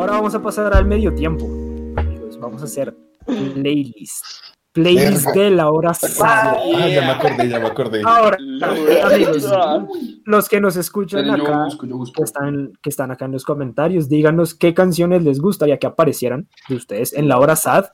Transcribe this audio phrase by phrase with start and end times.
[0.00, 1.44] ahora vamos a pasar al medio tiempo.
[1.96, 2.94] Amigos, vamos a hacer
[3.26, 4.24] playlist.
[4.72, 6.56] Playlist de la hora Ah,
[6.88, 8.02] ya me acordé, ya me acordé.
[8.04, 8.36] Ahora,
[9.04, 9.44] amigos,
[10.24, 12.14] los que nos escuchan yo acá, busco, yo busco.
[12.14, 16.48] que están, que están acá en los comentarios, díganos qué canciones les gustaría que aparecieran
[16.68, 17.86] de ustedes en la hora sad.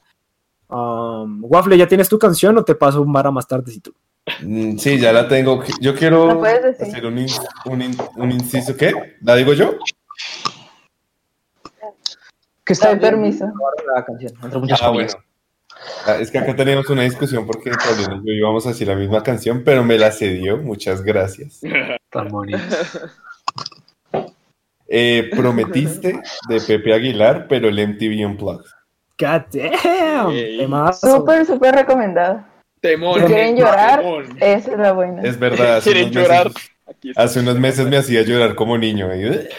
[0.68, 3.92] Um, Waffle, ¿ya tienes tu canción o te paso un vara más tardecito?
[4.42, 5.62] Mm, Sí, ya la tengo.
[5.80, 7.28] Yo quiero hacer un, in-
[7.64, 8.76] un, in- un inciso.
[8.76, 8.92] ¿Qué?
[9.22, 9.76] ¿La digo yo?
[12.66, 13.46] Que está bien permiso.
[13.94, 15.08] la canción, entre muchas Ah, bueno.
[16.20, 19.22] Es que acá teníamos una discusión porque Paulina y yo íbamos a decir la misma
[19.22, 20.56] canción, pero me la cedió.
[20.56, 21.60] Muchas gracias.
[22.10, 22.58] Tan bonito.
[24.88, 28.66] Eh, prometiste de Pepe Aguilar, pero el MTV Unplugged.
[29.18, 30.58] God damn, Ey.
[30.58, 31.16] temazo.
[31.16, 32.44] Súper, súper recomendado.
[32.80, 33.20] Temón.
[33.20, 34.36] Si quieren llorar, temón.
[34.40, 35.22] esa es la buena.
[35.22, 35.76] Es verdad.
[35.78, 36.46] Hace ¿Quieren unos, llorar?
[36.48, 39.10] meses, hace unos meses me hacía llorar como niño.
[39.12, 39.48] ¿eh?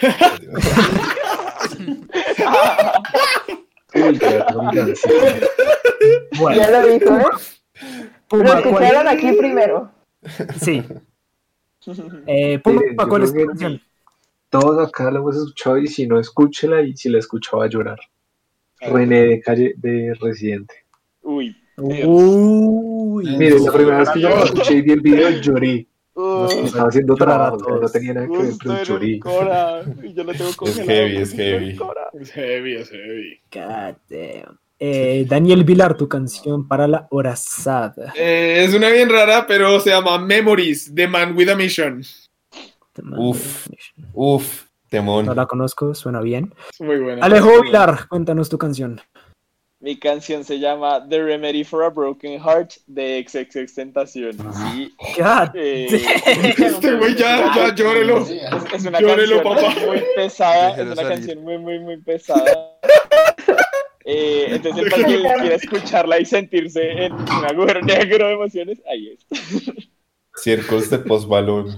[6.38, 7.22] Bueno, Ya lo dijo, ¿eh?
[7.22, 7.28] Lo
[8.28, 9.90] Puma, ¿cuál- escucharon aquí primero.
[10.60, 10.84] Sí.
[12.26, 13.80] Eh, Puma, yo ¿cuál es creo tu que canción?
[14.50, 17.98] Todos acá la hemos escuchado y si no, escúchela y si la escuchaba a llorar.
[18.80, 20.74] René de calle de Residente.
[21.22, 21.56] Uy.
[21.76, 25.86] Uy, Miren, la primera vez que yo la escuché y vi el video lloré.
[26.20, 29.12] Uh, Estaba haciendo Llorar a trabajo, o sea, no tenía nada que ver, lloré.
[29.14, 29.82] el Cora.
[30.02, 30.88] Y yo lo tengo congelado.
[30.90, 31.78] heavy, es heavy.
[32.20, 33.40] Es heavy, es heavy.
[33.52, 34.58] God damn.
[34.80, 37.92] Eh, Daniel Vilar, tu canción para la hora sad.
[38.16, 42.02] Eh, es una bien rara, pero se llama Memories, The Man with a Mission.
[43.16, 43.68] Uf.
[44.12, 45.26] Uf, temón.
[45.26, 46.52] No la conozco, suena bien.
[46.72, 47.24] Es muy buena.
[47.24, 49.00] Alejo Vilar, cuéntanos tu canción.
[49.80, 54.32] Mi canción se llama The Remedy for a Broken Heart de XXX Tentación.
[54.32, 54.92] Sí.
[55.16, 55.86] God Eh,
[56.58, 58.18] este güey ya, ya, llórelo.
[58.18, 58.30] Es,
[58.74, 59.86] es una Llórelo, canción papá.
[59.86, 61.08] muy pesada, Déjelo es una salir.
[61.18, 62.76] canción muy, muy, muy pesada.
[64.04, 69.10] Eh, entonces, el que quiera escucharla y sentirse en un agujero negro de emociones, ahí
[69.14, 69.72] es.
[70.34, 71.76] Circos de postbalón.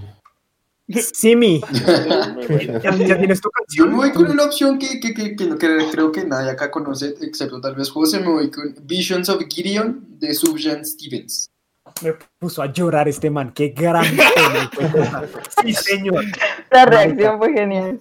[0.93, 1.61] Simi.
[2.83, 3.89] ¿ya, ya tienes tu Yo canción?
[3.89, 7.15] me voy con una opción que, que, que, que, que creo que nadie acá conoce,
[7.21, 8.19] excepto tal vez José.
[8.19, 11.47] Me voy con Visions of Gideon de Subjan Stevens.
[12.03, 13.51] Me puso a llorar este man.
[13.53, 14.05] Qué gran
[14.77, 15.23] tema.
[15.63, 16.23] Sí, señor.
[16.71, 17.99] La reacción fue genial.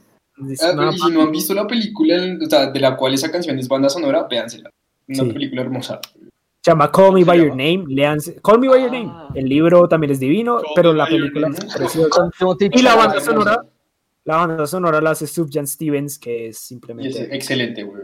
[0.62, 3.58] Ah, y si no han visto la película o sea, de la cual esa canción
[3.58, 4.70] es banda sonora, véansela.
[5.08, 5.32] Una Sí.
[5.32, 6.00] película hermosa.
[6.62, 7.48] Se llama Call Me ¿Cómo By Your?
[7.50, 7.84] Name.
[7.88, 8.40] Leanse.
[8.42, 9.10] Call Me By Your Name.
[9.10, 9.28] Ah.
[9.34, 12.30] El libro también es divino, Call pero Me la película es preciosa.
[12.70, 13.64] Y la banda sonora,
[14.24, 18.02] la banda sonora la hace Subjan Stevens, que es simplemente excelente, güey.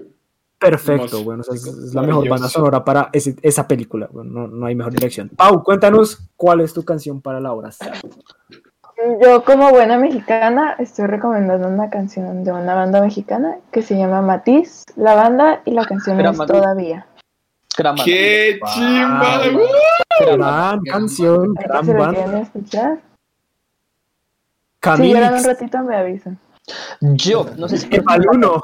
[0.58, 1.22] perfecto.
[1.22, 4.08] Bueno, o sea, es, es la mejor banda sonora para ese- esa película.
[4.10, 5.28] Bueno, no, no hay mejor dirección.
[5.36, 7.68] Pau, cuéntanos cuál es tu canción para la hora.
[9.22, 14.22] Yo como buena mexicana estoy recomendando una canción de una banda mexicana que se llama
[14.22, 16.56] Matiz, la banda y la canción Pero es Matiz.
[16.56, 17.06] Todavía.
[17.76, 18.04] Banda.
[18.04, 19.40] ¡Qué chimba!
[20.20, 22.40] Gran canción, gran si banda.
[22.40, 22.96] escuchar.
[22.96, 26.38] Si Camille, lloran un ratito me avisan.
[27.00, 28.60] Yo, no sé si canción,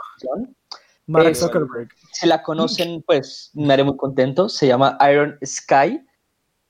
[1.06, 1.88] Mark Eh, Zuckerberg.
[2.12, 4.48] si la conocen, pues me haré muy contento.
[4.48, 6.00] Se llama Iron Sky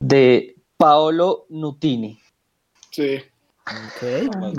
[0.01, 2.19] de Paolo Nutini.
[2.91, 3.23] Sí.
[3.65, 4.03] Ok,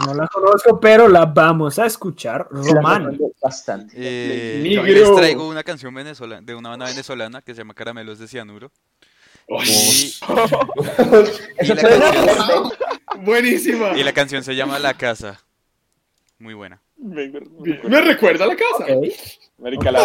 [0.05, 2.47] no la conozco, pero la vamos a escuchar.
[2.49, 3.17] Román.
[3.41, 3.93] bastante.
[3.97, 8.17] Eh, yo les traigo una canción venezolana, de una banda venezolana que se llama Caramelos
[8.19, 8.71] de Cianuro.
[9.49, 10.13] Y, y
[11.57, 12.71] Eso la fue canción,
[13.25, 13.97] Buenísima.
[13.97, 15.41] y la canción se llama La Casa.
[16.39, 16.81] Muy buena.
[16.97, 18.85] Me, me- me recuerda a la casa.
[18.95, 19.05] Ok,
[19.57, 20.03] Marica, la.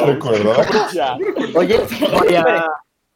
[1.55, 1.81] Oye,
[2.13, 2.67] voy a-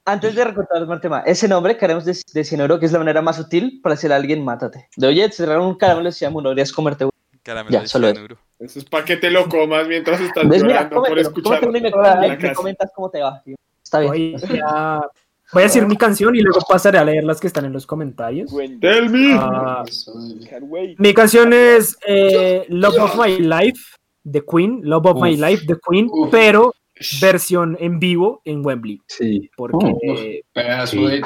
[0.04, 3.22] antes de recortar el tema, ese nombre, Caramelos de, de Cianuro, que es la manera
[3.22, 4.88] más sutil para decirle a alguien, mátate.
[4.96, 7.12] De oye, te cerraron un caramelo de cianuro, deberías comerte uno.
[7.42, 8.14] Caramelos Ya, de solo eso.
[8.14, 8.36] Cianuro.
[8.58, 10.44] Eso es para que te lo comas mientras estás.
[10.44, 11.60] Mira, llorando por cómetelo, escuchar.
[11.60, 12.54] cómetelo y me, me- La me casa.
[12.54, 13.42] comentas cómo te va.
[13.44, 13.56] tío.
[13.82, 14.12] Está bien.
[14.12, 15.00] voy a-
[15.52, 17.86] voy a decir mi canción y luego pasaré a leer las que están en los
[17.86, 18.50] comentarios.
[18.80, 19.36] Tell me.
[19.38, 19.84] Ah,
[20.98, 23.80] mi canción es eh, Love of My Life
[24.24, 25.40] de Queen, Love of My Uf.
[25.40, 26.28] Life de Queen, Uf.
[26.30, 26.72] pero
[27.20, 29.00] versión en vivo en Wembley.
[29.06, 29.50] Sí.
[29.56, 30.20] Porque, Uf.
[30.52, 31.20] Pedazo de.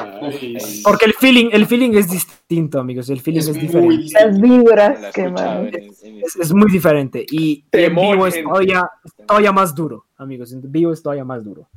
[0.85, 3.09] Porque el feeling, el feeling es distinto, amigos.
[3.11, 4.13] El feeling es es, muy diferente.
[4.25, 5.71] Las la vibras que man.
[5.73, 7.25] en- Es, es muy diferente.
[7.31, 8.89] Y, y en vivo es todavía,
[9.27, 10.53] todavía más duro, amigos.
[10.53, 11.69] En vivo es todavía más duro.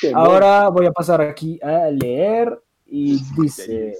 [0.00, 0.20] Temón.
[0.26, 3.94] Ahora voy a pasar aquí a leer y dice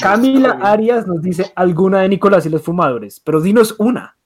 [0.00, 4.16] Camila Arias nos dice alguna de Nicolás y los fumadores, pero dinos una.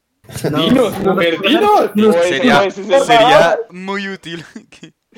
[0.51, 1.91] No, Dinos, no, dinos.
[1.95, 4.45] no, Sería, sería muy útil.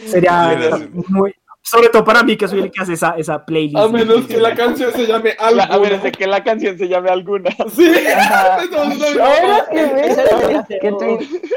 [0.06, 0.78] Sería
[1.08, 3.76] muy sobre todo para mí que soy el que hace esa, esa playlist.
[3.76, 5.98] A menos que la canción se llame La- a menos alguna.
[5.98, 7.50] de que la canción se llame alguna.
[7.76, 7.92] Sí.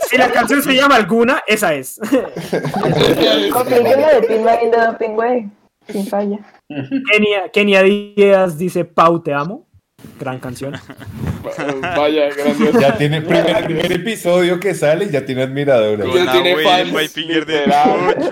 [0.09, 1.99] Si la canción se llama alguna, esa es.
[2.01, 5.49] Apliquen la de Team Marine de Doping Way.
[5.87, 6.39] Sin falla.
[7.11, 9.67] Kenia, Kenia Díaz dice Pau, te amo.
[10.19, 10.73] Gran canción.
[11.81, 12.79] Vaya, grandioso.
[12.79, 16.07] Ya tiene el primer, primer episodio que sale y ya tiene admiradores.
[16.13, 17.15] Ya tiene fans.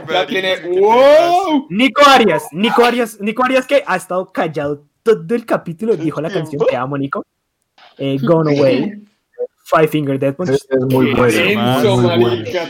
[0.09, 0.55] Ya tiene.
[0.79, 1.67] ¡Wow!
[1.69, 6.29] Nico Arias, Nico Arias, Nico Arias que ha estado callado todo el capítulo, dijo la
[6.29, 7.25] canción Te amo, Nico.
[7.97, 9.03] Eh, Gone Away.
[9.63, 10.49] Five Finger Dead Punch.
[10.49, 11.81] Es, muy bueno.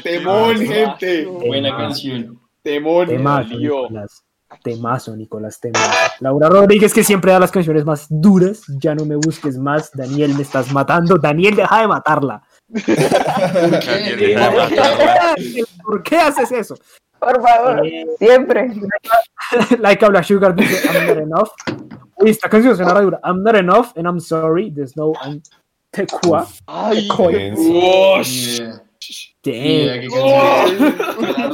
[0.04, 1.26] Temón, gente.
[1.26, 2.40] Buena canción.
[2.62, 3.08] Temón.
[3.08, 4.24] Nicolás.
[4.64, 5.90] Temazo, Nicolás, temazo.
[6.20, 8.62] Laura Rodríguez, que siempre da las canciones más duras.
[8.80, 9.92] Ya no me busques más.
[9.94, 11.18] Daniel, me estás matando.
[11.18, 12.44] Daniel, deja de matarla.
[12.68, 15.36] Daniel, deja de matarla.
[15.84, 16.76] ¿Por qué haces eso?
[17.20, 18.72] Por favor, Eh, siempre.
[19.80, 21.50] like Habla Sugar dice, I'm not enough.
[22.18, 23.20] Uy, esta canción suena dura.
[23.24, 24.72] I'm not enough and I'm sorry.
[24.72, 25.42] There's no I'm
[25.92, 26.48] Tequa.
[26.68, 27.08] Ay,
[27.56, 28.62] Wosh.
[29.44, 30.08] Damn.
[30.14, 30.66] Oh.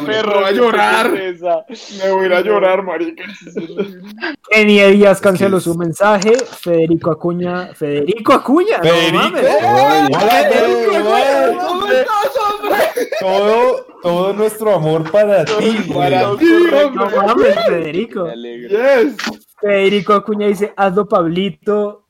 [0.06, 1.10] Perro, va a llorar.
[1.12, 3.24] Me voy a ir a llorar, marica.
[4.50, 6.34] Kenia Díaz canceló su mensaje.
[6.38, 7.74] Federico Acuña.
[7.74, 8.78] Federico Acuña.
[8.80, 9.18] no Federico.
[9.24, 9.46] mames.
[13.20, 15.78] Todo, todo nuestro amor para ti.
[15.94, 17.18] Para ti, No hombre.
[17.26, 18.30] mames, Federico.
[18.34, 19.16] Yes.
[19.62, 22.07] Federico Acuña dice, hazlo Pablito.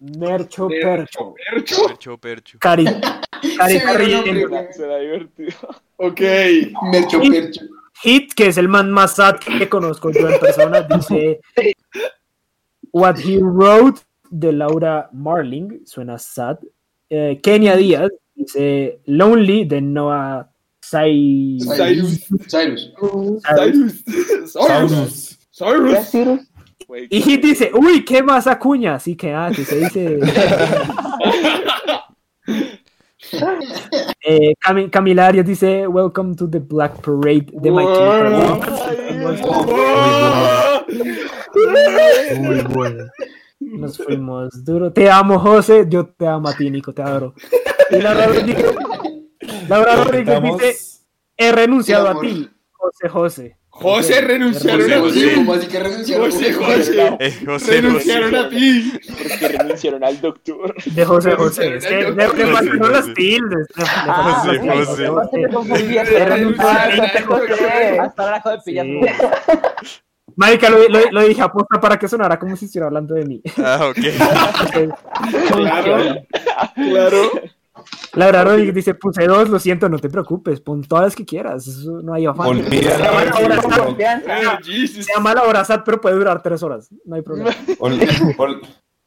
[0.00, 1.34] Mercho Percho.
[1.34, 1.86] Percho.
[1.86, 2.58] Percho, percho.
[2.58, 2.86] Cari,
[3.96, 4.48] riendo.
[4.48, 5.52] nombre, Será divertido.
[5.96, 6.20] Ok.
[6.92, 7.60] Mercho, percho.
[8.02, 11.40] Hit, que es el man más sad que conozco yo en persona, dice
[12.92, 16.58] What He Wrote de Laura Marling, suena sad.
[17.08, 20.50] Eh, Kenia Díaz dice Lonely de Noah
[20.88, 21.58] Sai...
[21.58, 22.28] Cyrus.
[22.46, 22.92] Cyrus.
[23.42, 24.04] Cyrus.
[24.52, 25.36] Cyrus.
[25.50, 26.10] Cyrus.
[26.10, 26.55] Cyrus.
[26.86, 28.94] Güey, Y Hit dice, uy, ¿qué más acuña?
[28.94, 30.18] Así que, ah, que se dice...
[34.28, 37.94] Eh, Cami- Camila Arias dice, Welcome to the Black Parade de My Wow.
[37.96, 38.32] Chemical
[39.12, 39.42] Romance".
[42.38, 43.04] Muy bueno.
[43.58, 44.92] Nos fuimos duro.
[44.92, 45.86] Te amo, José.
[45.88, 46.92] Yo te amo a ti, Nico.
[46.92, 47.34] Te adoro.
[47.90, 48.74] Y Laura Rodríguez,
[49.68, 50.76] Laura Rodríguez dice:
[51.36, 53.56] He renunciado a ti, José José.
[53.78, 55.34] José, renunciaron a José, ti.
[55.34, 56.30] ¿Cómo así que renunciaron?
[56.30, 57.16] José, José.
[57.20, 58.92] Eh, José, Renunciaron a ti.
[59.28, 60.74] porque renunciaron al doctor.
[60.84, 61.76] De José José.
[61.76, 62.46] Es que le, José,
[62.78, 62.92] José.
[62.92, 63.66] las tildes.
[63.76, 64.58] Ah, José.
[64.58, 65.06] José.
[65.98, 68.86] Hasta ahora- Hasta ahora acabo de pillar.
[68.86, 69.00] Sí.
[70.36, 73.40] Marica, lo, lo- lo dije aposta para que sonara como si estuviera hablando de mí.
[73.58, 73.98] Ah, ok.
[75.48, 76.14] Claro.
[76.74, 77.30] Claro.
[78.14, 80.60] Laura Rodríguez dice: Puse dos, lo siento, no te preocupes.
[80.60, 81.66] Pon todas las que quieras.
[81.66, 82.48] Eso no hay afán.
[82.48, 86.88] Olvida Se llama la hora se llama la hora SAT, pero puede durar tres horas.
[87.04, 87.50] No hay problema.
[87.78, 87.98] Ol-
[88.38, 88.60] ol-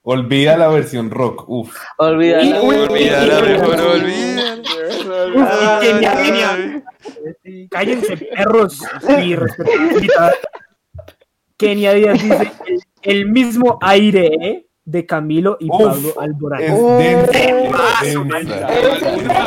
[0.04, 1.46] olvida la versión rock.
[1.48, 1.76] Uf.
[1.98, 2.62] Olvídala.
[2.62, 4.62] Olvídala, mejor olvídala.
[5.36, 6.84] Uf, y Kenia, Kenia.
[7.70, 8.80] Cállense, perros.
[9.24, 9.36] Y.
[11.58, 12.82] Kenia Díaz dice: el,
[13.18, 14.69] el mismo aire ¿eh?
[14.90, 16.62] De Camilo y Uf, Pablo Alborán.
[16.64, 18.68] Es densa.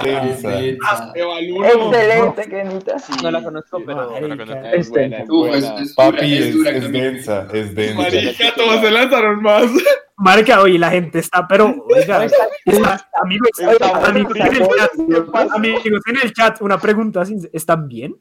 [0.04, 0.60] Densa.
[0.60, 1.12] Densa.
[1.14, 2.96] Excelente, Kenita.
[3.22, 4.16] No la conozco, pero.
[4.72, 4.92] Es
[5.26, 5.58] dura,
[5.96, 7.48] Papi, es densa.
[7.52, 8.02] Es densa.
[8.02, 9.64] Marica, todos se lanzaron más.
[10.18, 13.50] Marica, oye, la gente está, pero, oiga, está- amigos,
[14.04, 14.90] amigos en el chat,
[15.54, 18.14] amigos en el chat, una pregunta, ¿están bien?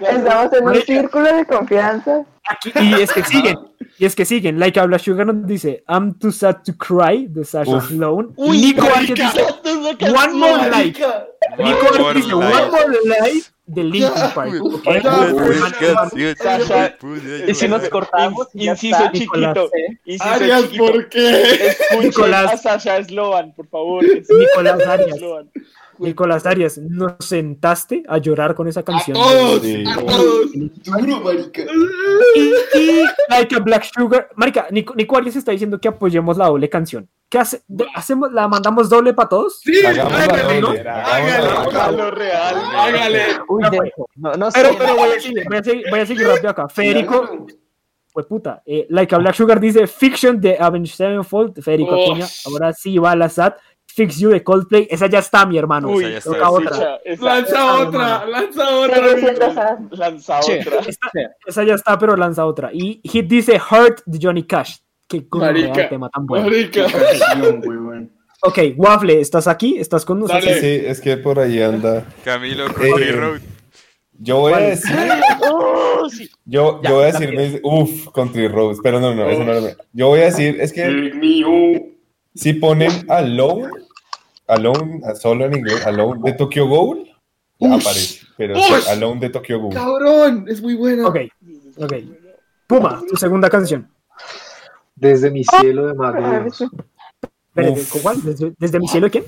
[0.00, 2.24] Estamos en un círculo de confianza.
[2.48, 3.56] Aquí- y es que siguen,
[3.98, 7.44] y es que siguen, like habla Sugar nos dice, I'm too sad to cry, de
[7.44, 7.88] Sasha Uf.
[7.88, 8.32] Sloan.
[8.38, 9.44] Nico Vázquez dice,
[10.10, 11.04] One More Life.
[11.58, 12.34] Nico One Vázquez More dice.
[12.34, 12.98] One More
[13.32, 14.52] Life de Linkin Park.
[17.46, 19.12] Y si nos cortamos, Inciso está.
[19.12, 19.70] chiquito.
[20.04, 20.84] Inciso Arias, chiquito.
[20.86, 21.76] ¿por qué?
[22.02, 22.52] Nicolás.
[22.52, 24.04] a Sasha Sloan, por favor.
[24.28, 25.18] Nicolás Arias.
[25.98, 29.16] Nicolás Arias, ¿nos sentaste a llorar con esa A canción?
[29.16, 29.62] todos.
[29.62, 29.84] Sí.
[29.86, 30.50] A todos.
[30.54, 31.62] Duro, marica.
[32.36, 36.46] Y, y like a Black Sugar, marica, Nico, Nico Arias está diciendo que apoyemos la
[36.46, 37.08] doble canción.
[37.28, 37.62] ¿Qué hace?
[37.94, 38.32] hacemos?
[38.32, 39.60] ¿La mandamos doble para todos?
[39.60, 40.60] Sí, hágale.
[40.60, 41.48] doble, Hágale.
[41.48, 42.56] Hágalo real.
[42.74, 43.22] Hágale.
[43.48, 44.06] Uy, No, denso.
[44.16, 44.60] No, no sé.
[44.62, 46.68] Pero, pero voy a seguir, voy a seguir, voy a seguir rápido acá.
[46.68, 47.46] Federico,
[48.12, 52.04] pues puta, eh, like a Black Sugar dice Fiction de Avenged Sevenfold, Federico Oh.
[52.12, 53.58] Acuña, ahora sí va a la SAT.
[53.90, 55.88] Fix You de Coldplay, esa ya está, mi hermano.
[55.88, 57.00] Uy, Esa ya está, otra.
[57.04, 58.26] Esa- Lanza otra.
[58.26, 58.98] Lanza otra.
[59.90, 60.80] Lanza otra.
[61.46, 62.70] Esa ya está, pero lanza otra.
[62.72, 64.76] Y Hit dice Hurt de Johnny Cash.
[65.08, 65.88] Qué Marica.
[65.88, 66.46] tema tan bueno.
[66.46, 66.86] Marica.
[68.42, 69.78] Ok, Waffle, ¿estás aquí?
[69.78, 70.44] ¿Estás con nosotros?
[70.44, 70.60] Dale.
[70.60, 72.04] Sí, es que por ahí anda.
[72.24, 73.40] Camilo, Eh, Country Road.
[74.20, 74.94] Yo voy a decir,
[75.50, 76.28] ¡Oh, sí!
[76.44, 79.68] yo, Ya, yo voy a decir, uf, Country Roads, pero no, no, eso no lo
[79.92, 81.94] Yo voy a decir, es que
[82.34, 83.68] si ponen Alone,
[84.46, 87.08] Alone, solo en inglés, Alone de Tokyo Ghoul,
[87.60, 89.74] aparece, pero sí, Alone de Tokyo Ghoul.
[89.74, 91.06] Cabrón, es muy buena.
[91.08, 91.16] Ok,
[91.78, 91.92] ok.
[92.66, 93.88] Puma, tu segunda canción.
[95.00, 96.48] Desde mi cielo de Mago de.
[96.48, 97.84] Espérate.
[97.90, 98.22] ¿con cuál?
[98.22, 99.24] ¿Desde, desde mi cielo quién?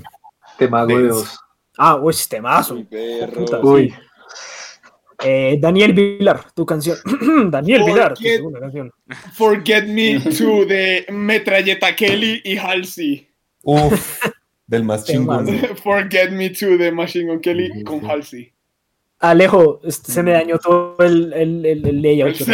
[0.58, 1.10] De Mago de.
[1.10, 1.38] Oz.
[1.78, 2.74] Ah, uy, temazo.
[2.74, 3.32] Uy, perro.
[3.44, 3.60] Puta.
[3.60, 3.94] Uy,
[5.22, 6.96] Eh, Daniel Vilar, tu canción.
[7.50, 8.36] Daniel ¿Por Vilar, tu qué?
[8.36, 8.90] segunda canción.
[9.34, 13.28] Forget Me to de Metralleta Kelly y Halsey.
[13.62, 14.24] Uf,
[14.66, 15.46] del más chingón.
[15.82, 18.52] Forget Me to de Machine Gun Kelly con Halsey.
[19.18, 22.40] Alejo, este, se me dañó todo el, el, el, el layout.
[22.40, 22.46] El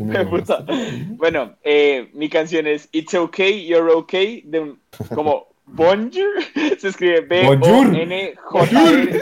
[1.16, 4.80] Bueno, eh, mi canción es It's Okay, You're Okay, de un,
[5.14, 6.26] como Bonjour,
[6.78, 9.20] se escribe B-O-N-J-R.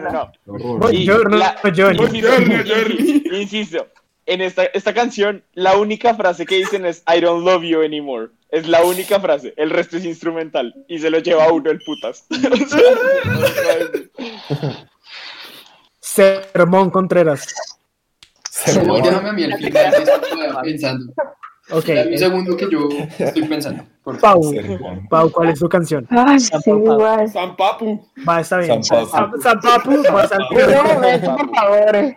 [0.00, 0.32] No, no, no,
[0.78, 0.92] no.
[0.92, 1.98] Y Buongiorno, la- Johnny.
[1.98, 3.24] Buongiorno, Johnny.
[3.40, 3.88] Insisto,
[4.26, 8.28] en esta, esta canción, la única frase que dicen es I don't love you anymore.
[8.50, 10.72] Es la única frase, el resto es instrumental.
[10.86, 12.24] Y se lo lleva uno el putas.
[16.00, 17.46] Sermón Contreras.
[18.86, 21.12] No, déjame a mí al final que estoy pensando.
[21.70, 21.86] Ok.
[21.86, 23.84] Dame un segundo que yo estoy pensando.
[24.02, 24.42] Por Pau.
[25.08, 26.06] Pau, ¿cuál es tu canción?
[26.10, 27.28] Ay, sí, igual.
[27.30, 28.06] San Papu.
[28.28, 28.84] Va, está bien.
[28.84, 29.40] San Papu.
[29.40, 30.94] San- San Papu, vas al Un final.
[30.94, 32.16] momento, por favor.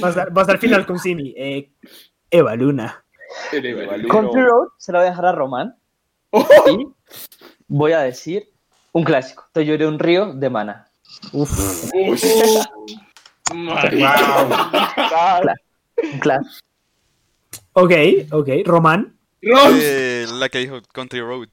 [0.00, 1.34] Vas, vas al final con Simi.
[1.36, 1.70] Eh,
[2.30, 3.04] Eva Luna.
[4.10, 5.76] Country Road se la voy a dejar a Román.
[6.32, 6.88] Y
[7.68, 8.48] voy a decir
[8.92, 9.44] un clásico.
[9.52, 10.88] Te lloré un río de mana.
[11.32, 11.90] Uf.
[11.94, 12.18] Uy.
[16.20, 16.66] Clásico.
[17.72, 17.92] Ok,
[18.30, 18.48] ok.
[18.64, 19.16] Román.
[19.40, 21.48] Eh, la que dijo Country Road.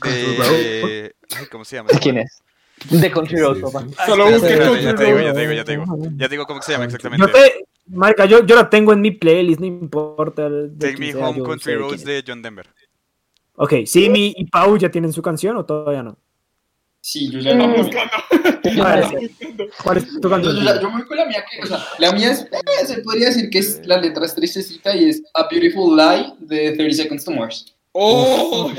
[0.00, 1.14] Country De...
[1.36, 1.90] Ay, ¿Cómo se llama?
[1.92, 2.42] ¿De quién es?
[2.90, 3.84] De Country Road, papá.
[4.06, 5.84] Solo busqué espérate, ya Country te digo, ya te digo, ya te digo.
[6.16, 7.32] Ya te digo cómo se llama Yo exactamente.
[7.32, 7.64] te.
[7.90, 10.48] Marca, yo, yo la tengo en mi playlist, no importa.
[10.78, 12.68] Take Me Home Country Roads de John Denver.
[13.56, 16.16] Ok, Simi y Pau ya tienen su canción o todavía no.
[17.10, 17.68] Sí, yo ya no.
[17.74, 18.12] buscando.
[18.84, 19.30] A ver,
[19.82, 20.56] ¿Cuál es tu Yo, canción?
[20.56, 22.86] yo, ya- yo me voy con la mía que, o sea, la mía es, eh,
[22.86, 26.72] se podría decir que es, la letra es tristecita y es A Beautiful Lie de
[26.72, 27.74] 30 Seconds to Mars.
[27.92, 28.66] Oh.
[28.70, 28.76] Ok,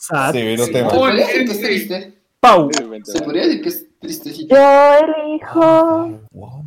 [0.00, 0.32] sad.
[0.32, 0.90] Severo Se tema.
[0.90, 2.14] podría decir que es triste.
[2.38, 2.70] Pau.
[3.04, 4.54] Se podría decir que es tristecita.
[4.54, 6.20] Yo elijo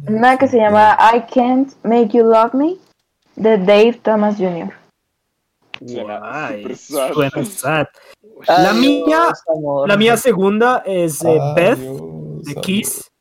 [0.07, 2.75] una que se llama I Can't Make You Love Me
[3.37, 4.69] de Dave Thomas Jr.
[5.87, 7.13] Suena Guay, super sad.
[7.13, 7.85] suena sad.
[8.47, 9.33] La mía-
[9.87, 13.11] La mía segunda es eh, Beth de Adiós, Kiss.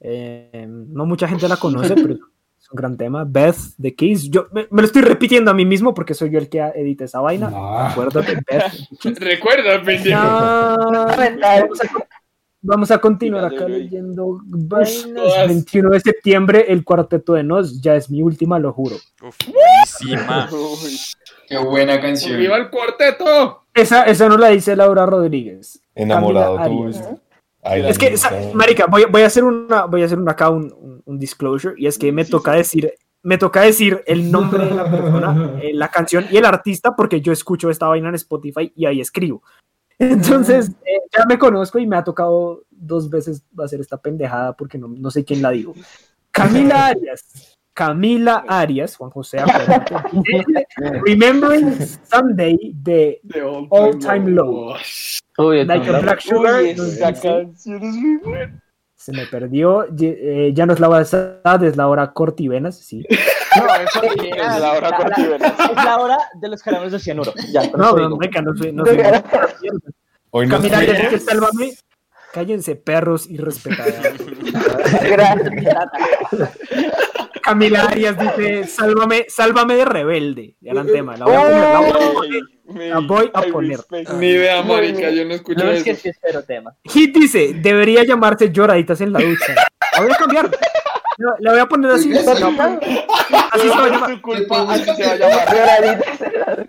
[0.00, 3.24] Eh, no mucha gente la conoce, pero es un gran tema.
[3.26, 4.30] Beth de Kiss.
[4.30, 7.04] Yo me, me lo estoy repitiendo a mí mismo porque soy yo el que edita
[7.04, 7.50] esa vaina.
[7.52, 7.90] Ah.
[7.90, 8.72] Acuérdate, Beth.
[9.02, 9.10] de.
[9.20, 10.20] Recuerda, pendejo.
[10.22, 11.14] Ah.
[12.64, 15.06] Vamos, a, continuar acá leyendo vainas.
[15.14, 15.48] todas.
[15.48, 17.80] 21 de septiembre, el cuarteto de Nos.
[17.80, 18.96] Ya es mi última, lo juro.
[19.22, 20.48] Uf, buenísima.
[20.52, 20.98] Uy,
[21.48, 22.38] Qué buena canción.
[22.38, 23.64] ¡Viva el cuarteto!
[23.74, 25.80] Esa, esa no la dice Laura Rodríguez.
[25.94, 28.14] Enamorado la Es que,
[28.54, 31.74] marica, voy, voy a hacer una, voy a hacer una acá un, un- un disclosure
[31.78, 32.92] y es que me toca decir,
[33.22, 37.20] me toca decir el nombre de la persona, eh, la canción y el artista porque
[37.20, 39.42] yo escucho esta vaina en Spotify y ahí escribo.
[39.98, 44.76] Entonces, eh, ya me conozco y me ha tocado dos veces hacer esta pendejada porque
[44.78, 45.74] no, no sé quién la digo.
[46.30, 47.56] Camila Arias.
[47.72, 49.38] Camila Arias, Juan José.
[51.06, 51.74] Remembering
[52.10, 54.74] Sunday de De All, All Time Low.
[55.38, 56.62] Like a Black Sugar.
[56.62, 58.60] uy, nos esa dice- canción es muy buena.
[58.96, 59.86] Se me perdió.
[60.00, 63.04] eh, ya no es la hora de sad, es la hora cortivenas, sí.
[63.56, 65.52] No, eso Es la hora cortivenas.
[65.70, 67.32] Es la hora de los caramelos de cianuro.
[67.52, 68.72] Ya, No, eso no, soy.
[68.72, 68.98] No soy
[70.30, 71.72] Hoy no Camila, ya que sálvame.
[72.32, 73.94] Cállense, perros irrespetados.
[75.02, 75.76] Gracias.
[77.42, 80.56] Camila Arias dice: Sálvame, sálvame de rebelde.
[80.60, 81.16] Gran tema.
[81.16, 81.60] La voy a poner.
[81.62, 82.42] La voy a poner.
[82.82, 83.76] Ey, La voy a I poner.
[83.76, 84.10] respect.
[84.14, 86.00] Ni idea, marica, yo no escucho No es que eso.
[86.02, 86.74] sí espero tema.
[86.84, 89.54] Hit dice: Debería llamarse lloraditas en la ducha.
[89.96, 90.50] La voy a cambiar.
[91.16, 92.04] La- La voy a poner así.
[92.04, 92.18] Sí, No,
[93.52, 94.10] así se va a llamar.
[94.10, 95.98] Es tu culpa, así se va a llamar.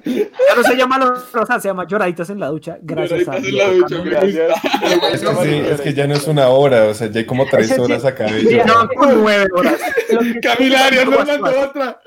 [0.06, 2.78] Ya no se llama la rosa, se llama lloraditas en la ducha.
[2.82, 3.38] Gracias a.
[3.38, 7.46] Es que sí, es que ya no es una hora, o sea, ya hay como
[7.48, 8.28] tres horas acá
[8.66, 9.80] no, nueve horas.
[10.42, 12.00] Camila Arias no mandó otra.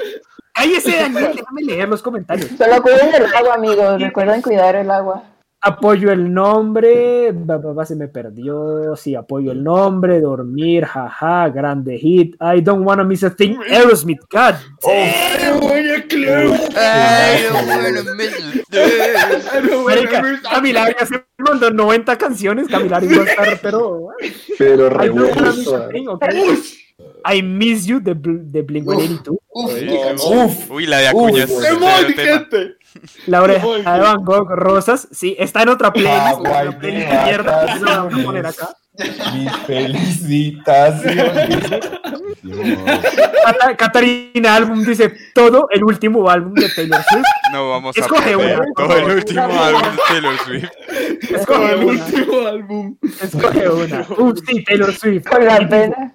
[0.55, 2.51] Cállese, Daniel, déjame leer los comentarios.
[2.59, 4.01] Solo cuiden el agua, amigos.
[4.01, 5.23] Recuerden cuidar el agua.
[5.61, 8.95] Apoyo el nombre, ba, se me perdió.
[8.95, 12.37] Sí, apoyo el nombre, dormir, jaja, grande hit.
[12.41, 13.57] I don't wanna miss a thing.
[13.69, 14.55] Aerosmith, God.
[14.85, 16.55] Oye, club.
[16.77, 22.69] Ay, no, bueno, me- Marica, Camila ya se mandó 90 canciones.
[22.69, 24.09] Camila va a estar, pero.
[24.59, 25.11] Pero I re
[27.33, 29.29] I Miss You de, Bl- de Blink-182.
[29.31, 29.75] Uf, Uf.
[29.75, 30.39] qué canción.
[30.47, 31.49] Uf, Uy, la de Acuñas.
[31.51, 32.39] Uy, severo ¡Demon, tema.
[32.39, 32.75] gente!
[33.27, 33.83] La oreja Muy de.
[33.85, 35.09] Van Gogh, Rosas.
[35.13, 36.27] Sí, está en otra playlist.
[36.27, 37.65] En otra playlist de mierda.
[37.77, 38.69] Eso lo vamos a poner acá.
[39.35, 41.59] mis felicitaciones.
[43.77, 47.25] Catarina Álbum dice todo el último álbum de Taylor Swift.
[47.53, 50.71] No vamos a Escoge una, por todo el último álbum de Taylor Swift.
[51.31, 52.05] Escoge el una.
[52.05, 52.97] último álbum.
[53.23, 54.01] Escoge una.
[54.19, 55.27] Uf, sí, Taylor Swift.
[55.29, 56.15] Con la pena.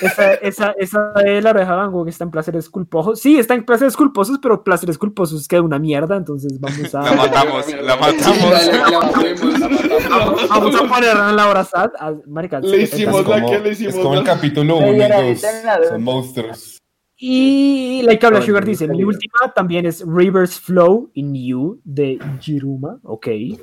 [0.00, 3.20] Esa, esa, esa de la oreja de Van Gogh está en placeres culposos.
[3.20, 6.16] Sí, está en placeres culposos, pero placeres culposos queda una mierda.
[6.16, 8.50] Entonces vamos La a, matamos, la matamos.
[8.50, 10.48] la- la- la la matamos.
[10.48, 11.90] vamos a ponerla en la hora sad.
[11.98, 14.86] a- Marica, Le hicimos Es la que le es hicimos como el la- capítulo La
[14.86, 15.08] 1 y 2.
[15.08, 15.88] lloradita en la ducha.
[15.90, 16.78] Son monstruos.
[17.18, 22.98] Y Like Habla Sugar dice: Mi última también es Rivers Flow in You de Jiruma.
[23.04, 23.28] Ok.
[23.28, 23.56] Y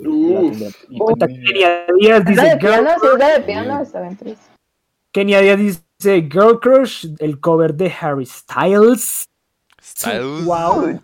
[0.97, 4.37] cuenta Kenia Díaz ¿Es la dice: es la.
[5.11, 9.27] Kenia Díaz dice Girl Crush, el cover de Harry Styles.
[9.81, 10.43] Styles.
[10.45, 10.99] Wow.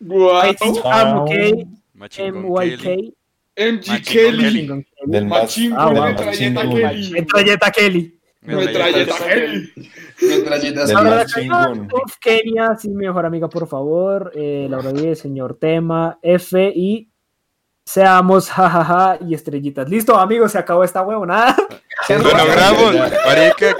[0.00, 0.52] Guau.
[0.52, 3.14] MK, MYK, Kelly.
[3.56, 4.84] MG Kelly.
[5.04, 5.32] Del
[5.76, 7.10] Ah, metralleta Kelly.
[7.10, 8.14] Metralleta Kelly.
[10.20, 11.88] Metralleta Kelly.
[12.20, 14.32] Kenia, sí, mi mejor amiga, por favor.
[14.34, 17.10] Eh, Laura Díez, señor tema, F y
[17.84, 19.88] seamos jajaja y estrellitas.
[19.88, 21.56] Listo, amigos, se acabó esta huevonada.
[22.08, 22.94] Lo logramos.
[23.26, 23.76] Marica,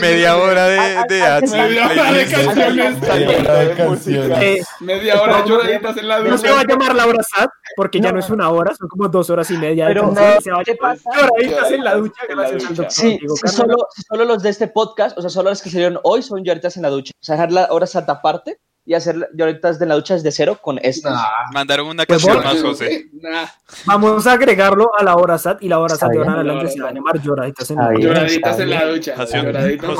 [0.00, 3.00] media hora de, de ads Media hora de canciones.
[3.00, 4.38] Media hora de canciones.
[4.42, 6.74] Eh, Media hora de lloraditas en la no se va a ducha.
[6.74, 9.86] llamar Laura Sad, porque ya no es una hora, son como dos horas y media.
[9.86, 11.10] de Pero se va a ¿qué llamar pasa?
[11.16, 12.90] Lloraditas en la ducha, la ducha.
[12.90, 13.76] Sí, solo,
[14.24, 16.90] los de este podcast, o sea, solo las que salieron hoy son lloritas en la
[16.90, 17.12] ducha.
[17.14, 20.58] O sea, dejar la hora santa aparte y hacer lloritas de la ducha desde cero
[20.62, 21.12] con estas.
[21.12, 21.22] Nah.
[21.52, 23.10] Mandaron una Pues canción más, José.
[23.12, 23.44] Nah,
[23.84, 26.80] Vamos a agregarlo a la hora SAT y la hora SAT de ahora adelante se
[26.80, 28.00] va a llamar Lloraditas en la ducha.
[28.06, 29.14] lloraditas en la ducha.
[29.16, 29.42] José,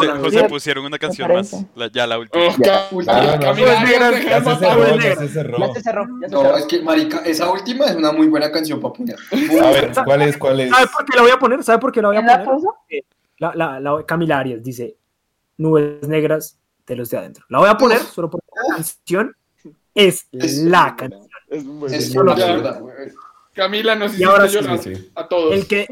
[0.06, 0.48] la José ducha.
[0.48, 1.54] pusieron una canción más.
[1.76, 2.44] La- ya la última.
[2.44, 5.58] Oh, Uy, Ah, no, Ya se cerró, ya se cerró.
[5.58, 8.50] Ya se cerró, ya se No, es que, marica, esa última es una muy buena
[8.50, 9.16] canción para poner.
[9.62, 10.36] A ver, ¿cuál es?
[10.38, 10.70] ¿Cuál es?
[10.70, 11.62] ¿Sabe por qué la voy a poner?
[11.62, 12.54] ¿Sabe por qué la voy a ¿Quién la poner?
[12.62, 12.74] puso?
[13.36, 14.96] La, la, la- Camila Arias dice
[15.58, 17.44] Nubes negras de los de adentro.
[17.50, 19.36] La voy a poner solo porque la canción
[19.94, 21.28] es Es la canción.
[21.48, 22.34] Es muy Es una.
[23.54, 25.10] Camila nos Y ahora hiciste sí, llorar sí, sí.
[25.14, 25.54] a todos.
[25.54, 25.86] El que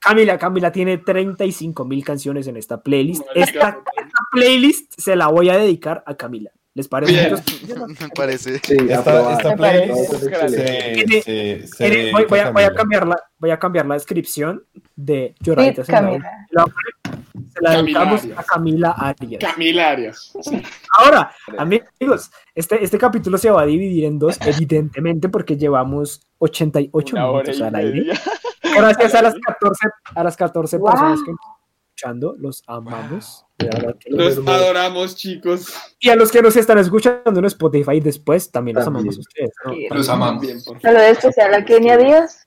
[0.00, 3.22] Camila, Camila tiene 35 mil canciones en esta playlist.
[3.34, 6.50] Esta, esta playlist se la voy a dedicar a Camila.
[6.72, 7.12] ¿Les parece?
[7.12, 7.34] Bien.
[8.00, 8.60] Me parece.
[8.64, 10.12] Sí, Esta, esta playlist
[12.12, 12.74] voy, voy a, voy a Camila.
[12.74, 15.34] cambiar la, voy a cambiar la descripción de.
[15.44, 16.64] La-
[17.52, 18.38] Se la Camila dedicamos Arias.
[18.38, 19.40] a Camila Arias.
[19.40, 20.32] Camila Arias.
[20.98, 27.16] Ahora, amigos, este, este capítulo se va a dividir en dos, evidentemente, porque llevamos 88
[27.16, 28.06] Una minutos al aire.
[28.62, 30.86] Gracias a las 14, a las 14 Wow.
[30.90, 31.56] personas que nos están
[31.90, 33.46] escuchando, los amamos.
[34.06, 35.72] los adoramos, chicos.
[35.98, 39.50] Y a los que nos están escuchando en Spotify después, también los amamos a ustedes.
[39.64, 39.72] ¿no?
[39.72, 39.86] Sí.
[39.90, 40.40] Los amamos.
[40.42, 42.46] Bien, por Saludo especial a Kenia Díaz.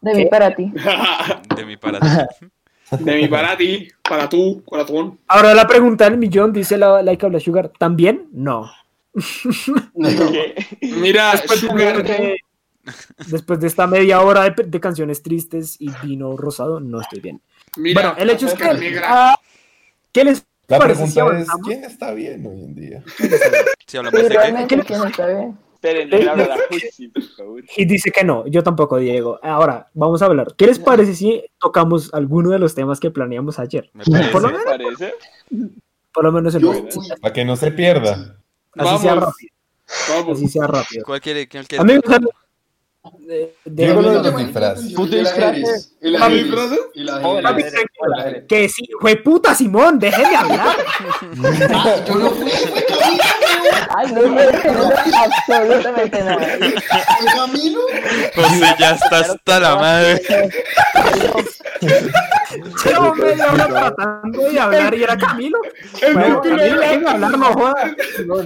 [0.00, 0.28] De mí ¿Qué?
[0.28, 0.70] para ti.
[0.76, 1.42] favor.
[1.56, 1.98] De mi para
[2.90, 5.18] De mí para ti, para tú, corazón.
[5.28, 8.28] Ahora la pregunta del millón, dice la Habla Sugar, ¿también?
[8.32, 8.70] No.
[9.14, 10.54] ¿Qué?
[10.82, 12.38] Mira, Después Sugar, de,
[13.26, 17.40] después de esta media hora de, de canciones tristes y vino rosado, no estoy bien.
[17.76, 18.00] mira.
[18.00, 18.74] bueno, el hecho es que...
[18.74, 19.06] negra.
[19.06, 19.40] ah,
[20.12, 21.48] ¿Qué les La parece si pregunta es?
[21.64, 23.04] ¿quién está bien hoy en día?
[23.86, 24.34] Si hablamos de qué.
[24.34, 25.58] realmente quién está bien.
[25.80, 27.62] Esperen, déjenme hablar a Juicy, por favor.
[27.76, 29.38] Y dice que no, yo tampoco, Diego.
[29.42, 30.54] Ahora, vamos a hablar.
[30.56, 33.88] ¿Qué les parece si tocamos alguno de los temas que planeamos ayer?
[33.94, 34.58] Me Por lo parece.
[34.58, 35.14] ¿Me parece?
[36.12, 36.72] Por lo menos el Yo,
[37.20, 38.36] Para que no se pierda.
[38.74, 39.30] Así sea Vamos.
[39.30, 39.52] rápido.
[40.08, 40.36] Vamos.
[40.38, 41.04] Así sea rápido.
[41.04, 41.48] ¿Cuál quiere?
[41.48, 41.82] ¿Cuál quiere?
[41.82, 42.04] Amigos,
[43.64, 45.96] Diego, lo- los disfraces.
[46.00, 46.70] El ajedrez.
[46.94, 47.06] El
[47.42, 47.62] Papi.
[47.62, 48.46] El tranquilo.
[48.48, 50.76] que sí, fue puta Simón, déjeme hablar.
[51.74, 53.22] Ah, yo no fui, fue Camilo.
[53.96, 54.90] Ay, no me entiendo
[55.24, 56.38] absolutamente nada.
[56.38, 57.80] ¿Fue Camilo?
[58.36, 60.22] José ya está hasta la madre.
[62.84, 65.58] Llevo media hora tratando de hablar y era Camilo.
[66.00, 67.94] El Bueno, de la- hablar, no joda.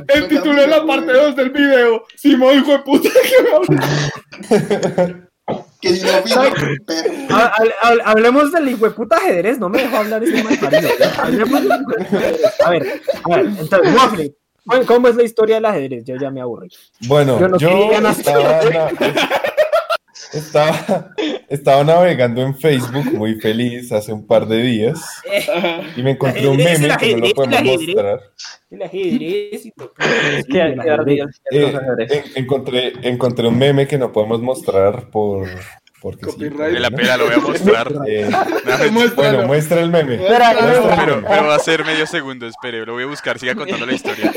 [0.08, 2.04] El título de la parte 2 del video.
[2.16, 5.18] Simón, hijo de puta, que me habla.
[5.82, 7.36] Que fui, perro.
[7.36, 10.88] Ha- hable- Hablemos del hijo de puta ajedrez, no me dejó hablar este mal parido.
[11.18, 12.60] Hablemos del hijo de puta ajedrez.
[12.64, 16.04] A ver, a ver, entonces, Waffle, ¿cómo- ¿cómo es la historia del ajedrez?
[16.04, 16.68] Yo ya me aburrí.
[17.08, 18.90] Bueno, Yo no yo estaba, na-
[20.32, 21.10] estaba,
[21.48, 25.00] estaba navegando en Facebook muy feliz hace un par de días
[25.96, 28.20] y me encontré un meme que no lo podemos mostrar.
[28.70, 29.72] El ajedrez
[32.34, 35.48] encontré, encontré un meme que no podemos mostrar por,
[36.00, 36.48] Porque sí.
[36.48, 37.92] De la pera lo voy a mostrar.
[38.06, 38.30] Eh,
[39.14, 40.16] bueno, muestra el Muestra
[40.96, 41.28] Pero, meme.
[41.28, 44.32] pero va a ser medio segundo, espere, lo voy a buscar, siga contando la historia.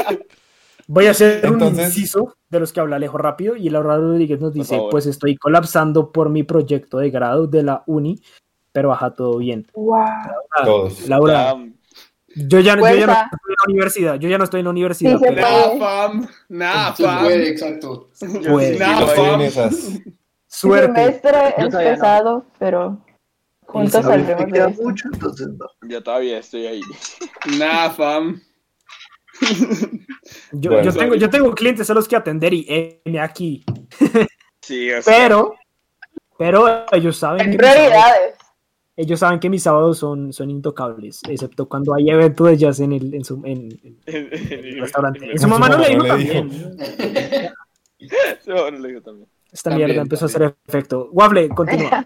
[0.88, 4.54] Voy a hacer un inciso de los que habla Alejo rápido y Laura Rodríguez nos
[4.54, 8.21] dice, pues estoy colapsando por mi proyecto de grado de la uni,
[8.71, 9.65] pero baja todo bien.
[9.74, 9.95] Wow.
[9.98, 11.08] Ah, Todos.
[11.08, 11.65] Laura, Ya,
[12.48, 14.69] yo ya, yo ya no estoy en la universidad, yo ya no estoy en la
[14.69, 15.17] universidad.
[15.17, 16.28] Sí, Nah, fam.
[16.50, 17.24] Nah, Se fam.
[17.24, 18.10] puede, exacto.
[18.13, 19.41] Estoy en fam.
[19.41, 19.74] esas.
[19.95, 20.15] El
[20.48, 21.02] suerte.
[21.02, 22.45] semestre es no.
[22.60, 22.98] pero
[23.65, 25.65] juntos saldremos de mucho, entonces no.
[25.89, 26.82] yo todavía estoy ahí.
[27.58, 28.41] Nah, fam.
[30.52, 30.91] Yo, Bueno.
[30.91, 32.65] yo tengo, yo tengo clientes a los que atender y
[33.06, 33.63] M aquí,
[34.62, 35.56] Sí, o sea, pero,
[36.38, 38.36] pero ellos saben Hay que mis sábados, prioridades.
[38.95, 42.93] ellos saben que mis sábados son, son intocables, excepto cuando hay evento de jazz en
[42.93, 45.30] el, en su, en, en el restaurante.
[45.34, 46.50] Y su mamá no le dijo también.
[48.48, 49.30] No, no lo digo también.
[49.52, 51.10] Esta También, mierda empezó a hacer efecto.
[51.13, 52.06] Waffle, continúa.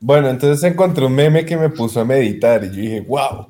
[0.00, 3.46] Bueno, entonces encontré un meme que me puso a meditar y yo dije, wow,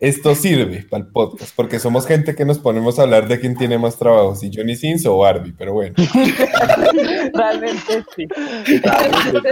[0.00, 3.56] esto sirve para el podcast, porque somos gente que nos ponemos a hablar de quién
[3.56, 5.94] tiene más trabajo, si Johnny Sins o Barbie, pero bueno.
[7.34, 8.26] Realmente sí.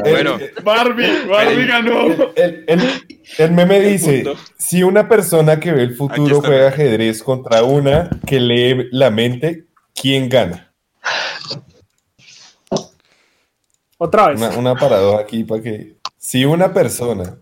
[0.01, 0.39] Bueno.
[0.63, 2.07] Barbie, Barbie ganó.
[2.37, 3.03] El, el-
[3.39, 4.25] el meme dice,
[4.57, 9.65] si una persona que ve el futuro juega ajedrez contra una que lee la mente,
[10.01, 10.73] ¿quién gana?
[13.99, 14.39] Otra vez.
[14.41, 15.97] Una, una paradoja aquí para que...
[16.19, 17.39] Si una persona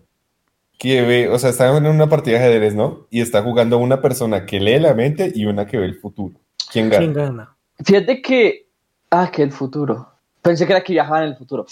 [0.77, 3.07] que ve, o sea, está en una partida de ajedrez, ¿no?
[3.09, 6.35] Y está jugando una persona que lee la mente y una que ve el futuro.
[6.71, 6.99] ¿Quién gana?
[6.99, 7.55] ¿Quién gana?
[7.83, 8.67] Fíjate que.
[9.09, 10.09] Ah, que el futuro.
[10.41, 11.65] Pensé que era que viajaba en el futuro.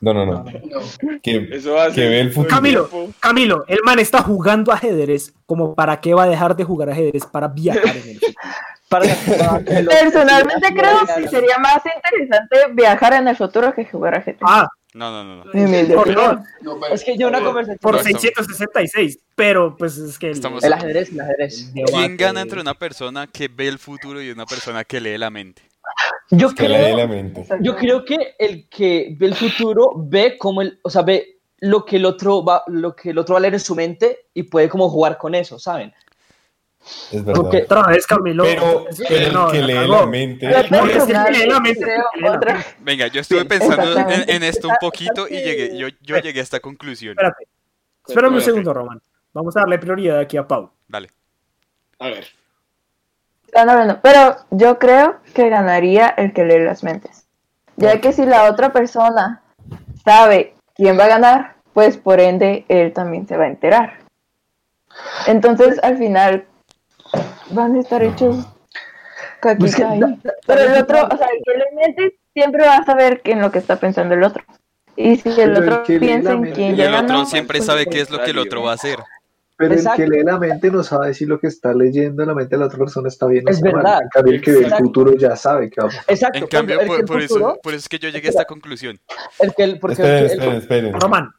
[0.00, 0.44] No, no, no.
[0.44, 1.20] No.
[1.22, 2.54] Que, Eso hace que ve el futuro.
[2.54, 6.90] Camilo, Camilo, el man está jugando ajedrez, como para qué va a dejar de jugar
[6.90, 8.32] ajedrez para viajar en el futuro.
[8.88, 9.04] Para
[9.64, 14.36] Personalmente creo que sería más interesante viajar en el futuro que jugar a GTA.
[14.42, 15.52] Ah, No, no, no, no.
[15.94, 16.10] Por.
[16.14, 17.78] No, pero- Es que yo una conversación.
[17.82, 21.70] por No, estamos- 666, pero pues es que el- Estamos- El ajedrez, el ajedrez.
[21.92, 25.28] ¿Quién gana entre una persona que ve el futuro y una persona que lee la
[25.28, 25.62] mente?
[26.30, 27.46] Yo Que lee la creo, mente.
[27.60, 31.84] yo creo que el que ve el futuro ve como el, o sea, ve lo
[31.84, 34.44] que el otro va, lo que el otro va a leer en su mente y
[34.44, 35.92] puede como jugar con eso, ¿saben?
[37.12, 37.42] Es verdad.
[37.42, 38.44] Porque- Otra vez, Camilo.
[38.44, 40.48] Pero, el no, que lee la mente...
[42.20, 42.40] No.
[42.80, 46.42] Venga, yo estuve Sí, pensando en, esto un poquito y llegué, yo, yo llegué a
[46.42, 47.12] esta conclusión.
[47.12, 47.48] Espérate.
[48.06, 49.00] Espérame un segundo, Román.
[49.32, 50.70] Vamos a darle prioridad aquí a Pau.
[50.88, 51.10] Dale.
[51.98, 52.26] A ver.
[53.46, 57.26] Están hablando, pero yo creo que ganaría el que lee las mentes.
[57.76, 59.42] Ya que si la otra persona
[60.04, 63.98] sabe quién va a ganar, pues por ende él también se va a enterar.
[65.26, 66.46] Entonces al final
[67.50, 68.46] van a estar hechos
[69.40, 70.16] caquita Pues que da-
[70.46, 73.50] Pero el otro, o sea, el que lee mentes siempre va a saber en lo
[73.50, 74.44] que está pensando el otro.
[74.96, 77.26] Y si el Pero el otro que lee piensa en quién Y el otro ganó,
[77.26, 78.98] siempre pues, sabe pues, qué es lo que el otro va a hacer.
[79.58, 80.02] Pero Exacto.
[80.02, 82.56] el que lee la mente no sabe si lo que está leyendo en la mente
[82.56, 83.76] de la otra persona está bien o Es está mal.
[83.82, 84.02] verdad.
[84.02, 86.04] En cambio, el que ve el futuro ya sabe qué va a pasar.
[86.08, 86.38] Exacto.
[86.38, 88.26] En cambio, el que por, el por futuro- eso, por eso es que yo llegué
[88.28, 89.00] a esta conclusión.
[89.38, 90.92] el que el, porque Esperen, el- esperen, esperen.
[91.00, 91.30] Román,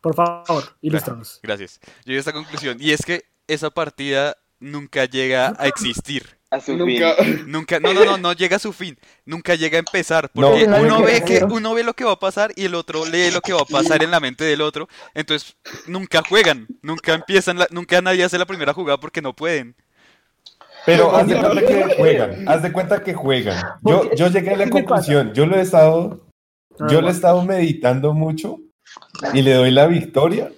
[0.00, 1.38] por favor, ilústranos.
[1.42, 1.80] Gracias.
[1.82, 2.78] Yo llegué a esta conclusión.
[2.80, 6.38] Y es que esa partida nunca llega a existir.
[6.52, 7.14] A su Nunca.
[7.14, 7.44] fin.
[7.46, 8.98] Nunca, no, no, no, no llega a su fin.
[9.24, 10.30] Nunca llega a empezar.
[10.34, 10.78] Porque No.
[10.80, 11.46] uno No, ve que no.
[11.54, 13.64] uno ve lo que va a pasar y el otro lee lo que va a
[13.64, 14.88] pasar en la mente del otro.
[15.14, 19.76] Entonces, nunca juegan, nunca empiezan, la- nunca nadie hace la primera jugada porque no pueden.
[20.86, 23.64] Pero haz de cuenta que juegan, haz de cuenta que juegan.
[23.82, 26.26] Yo, yo llegué a la conclusión, yo lo he estado,
[26.88, 28.58] yo lo he estado meditando mucho
[29.34, 30.50] y le doy la victoria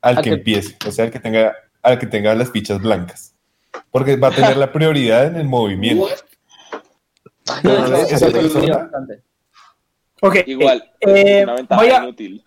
[0.00, 3.34] al que- empiece, o sea, al que tenga, al que tenga las fichas blancas.
[3.90, 6.06] Porque va a tener la prioridad en el movimiento.
[7.64, 8.90] No, esa persona-.
[10.20, 12.44] Ok, Igual, eh, una ventaja voy a- inútil.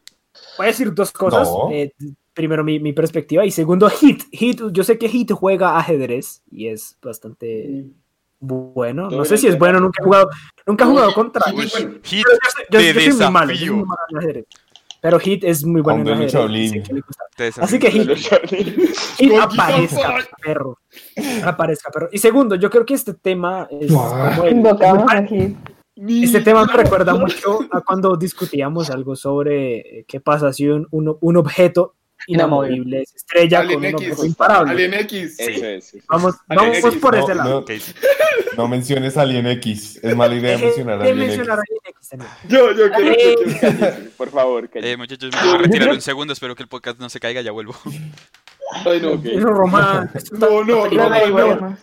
[0.58, 1.48] voy a decir dos cosas.
[1.48, 1.70] No.
[1.72, 1.94] Eh,
[2.34, 3.46] primero, mi, mi perspectiva.
[3.46, 4.24] Y segundo, Hit.
[4.32, 4.62] Hit.
[4.72, 7.86] Yo sé que Hit juega ajedrez y es bastante
[8.40, 9.10] bueno.
[9.10, 10.30] Todo No sé si es bueno, nunca he jugado,
[10.66, 11.44] nunca he jugado contra.
[11.54, 12.00] Uy, bueno.
[12.04, 12.26] Hit
[12.72, 13.74] yo, soy muy malo, yo soy desafío.
[13.74, 14.46] muy malo en ajedrez.
[15.06, 16.34] Pero Hit es muy bueno en Hombre, ajedrez.
[16.34, 16.64] Shaolin.
[16.64, 17.24] y sé que le gusta.
[17.36, 17.64] te desafío.
[17.66, 18.10] Así que Hit,
[19.18, 20.80] Hit aparezca, perro.
[21.44, 22.10] Aparezca, perro.
[22.12, 23.92] Y segundo, yo creo que este tema es
[24.52, 25.12] Invocamos.
[25.96, 30.88] Este tema me recuerda mucho a cuando discutíamos algo sobre eh, qué pasa si un,
[30.92, 31.95] un- un objeto
[32.28, 34.02] inamovible se estrella Alien con un X.
[34.12, 34.72] objeto imparable.
[34.72, 35.36] Alien X.
[35.40, 35.98] Es.
[36.08, 37.02] Vamos, Alien vamos X.
[37.02, 37.66] por No, ese lado.
[37.68, 42.10] no, no menciones Alien X, es mala idea Deje mencionar de Alien mencionar X.
[42.14, 42.50] Alien X.
[42.50, 43.12] Yo, yo quiero.
[43.16, 46.34] Eh, Por favor, que Eh, muchachos, me voy a retirar un segundo.
[46.34, 47.42] Espero que el podcast no se caiga.
[47.42, 47.76] Ya vuelvo.
[48.86, 49.14] Ay, no.
[49.14, 49.30] Está-
[50.38, 51.04] No, no, Lo no, no.
[51.04, 51.80] averiguaremos.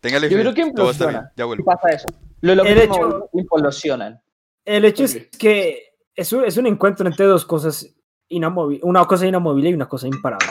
[0.00, 1.16] Téngale Yo creo que todo está bien.
[1.16, 1.22] implosiona.
[1.30, 1.64] Ya ¿Qué vuelvo.
[1.64, 2.06] pasa eso?
[2.42, 4.20] Lo, lo El hecho- implosionan.
[4.64, 7.88] El hecho es que es un, es un encuentro entre dos cosas
[8.28, 10.48] una cosa inamovible y una cosa imparable.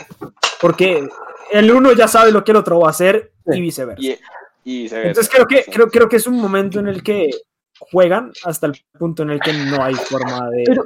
[0.61, 1.07] Porque
[1.51, 4.01] el uno ya sabe lo que el otro va a hacer y viceversa.
[4.01, 4.17] Y,
[4.63, 5.09] y viceversa.
[5.09, 7.29] Entonces creo que, creo, creo que es un momento en el que
[7.91, 10.83] juegan hasta el punto en el que no hay forma de, Pero-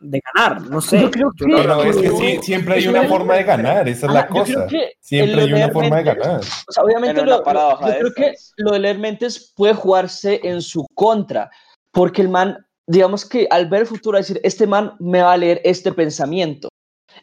[0.00, 0.60] de ganar.
[0.62, 1.00] No sé.
[1.00, 4.06] Yo creo que- Pero es que no- sí, siempre hay una forma de ganar, esa
[4.06, 4.66] es la cosa.
[5.00, 6.40] Siempre hay una de forma de ganar.
[6.68, 10.86] O sea, obviamente lo, yo de creo que lo del Hermentes puede jugarse en su
[10.94, 11.50] contra,
[11.90, 15.36] porque el man, digamos que al ver el futuro, decir, este man me va a
[15.36, 16.68] leer este pensamiento,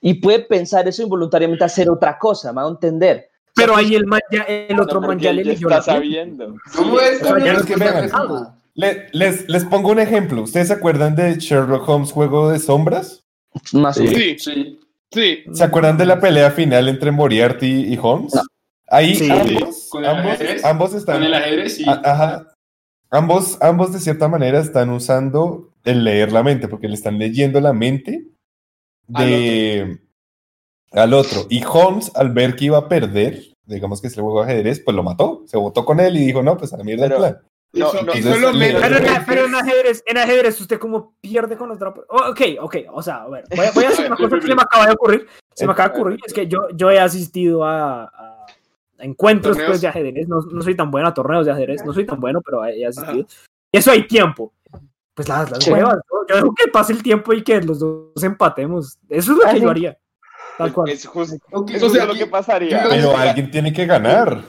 [0.01, 3.27] y puede pensar eso involuntariamente hacer otra cosa, me va a entender.
[3.53, 6.55] Pero ahí el, man ya- el No, otro man porque ya le leyó está sabiendo.
[6.75, 7.21] ¿Cómo es?
[7.21, 8.03] o sea, ya es no que me vean.
[8.03, 8.57] responda.
[8.73, 10.41] Le- les, les pongo un ejemplo.
[10.43, 13.25] ¿Ustedes se acuerdan de Sherlock Holmes Juego de Sombras?
[13.73, 14.13] Más menos.
[14.15, 14.79] Sí, Sí.
[15.11, 15.43] sí.
[15.53, 18.31] ¿Se acuerdan de la pelea final entre Moriarty y Holmes?
[18.87, 19.29] Ahí Sí.
[19.29, 20.63] ambos, Con el ambos, ajedrez.
[20.65, 21.15] ambos están...
[21.17, 21.83] Con el ajedrez, sí.
[21.87, 22.50] a- Ajá.
[23.11, 27.59] Ambos, ambos de cierta manera están usando el leer la mente, porque le están leyendo
[27.59, 28.25] la mente
[29.07, 29.99] de
[30.91, 31.45] al otro.
[31.49, 34.95] Y Holmes, al ver que iba a perder, digamos que se juego de ajedrez, pues
[34.95, 35.43] lo mató.
[35.45, 37.37] Se votó con él y dijo, no, pues a la mierda el plan.
[37.73, 38.81] No, no, es entonces, menos.
[38.81, 41.93] Pero, en, Pero- en ajedrez, en ajedrez, usted como pierde con otra.
[42.09, 44.47] Oh, ok, ok, o sea, a ver, voy a, voy a hacer una cosa que
[44.47, 45.27] se me acaba de ocurrir.
[45.53, 48.40] Se me acaba de ocurrir, es que yo, yo he asistido a, a
[49.01, 49.69] encuentros ¿Torneos?
[49.71, 52.19] pues, de ajedrez, no, no soy tan bueno a torneos de ajedrez, no soy tan
[52.19, 53.25] bueno, pero he asistido.
[53.71, 54.53] Y eso hay tiempo.
[55.13, 55.71] Pues las, las Sí.
[55.71, 58.97] huevas, yo, yo dejo que pase el tiempo y que los dos empatemos.
[59.09, 59.97] Eso es lo que yo haría.
[60.57, 60.89] Tal cual.
[60.89, 62.83] Es justo Ok, eso O sea, es lo que pasaría.
[62.89, 64.41] Pero alguien tiene que ganar.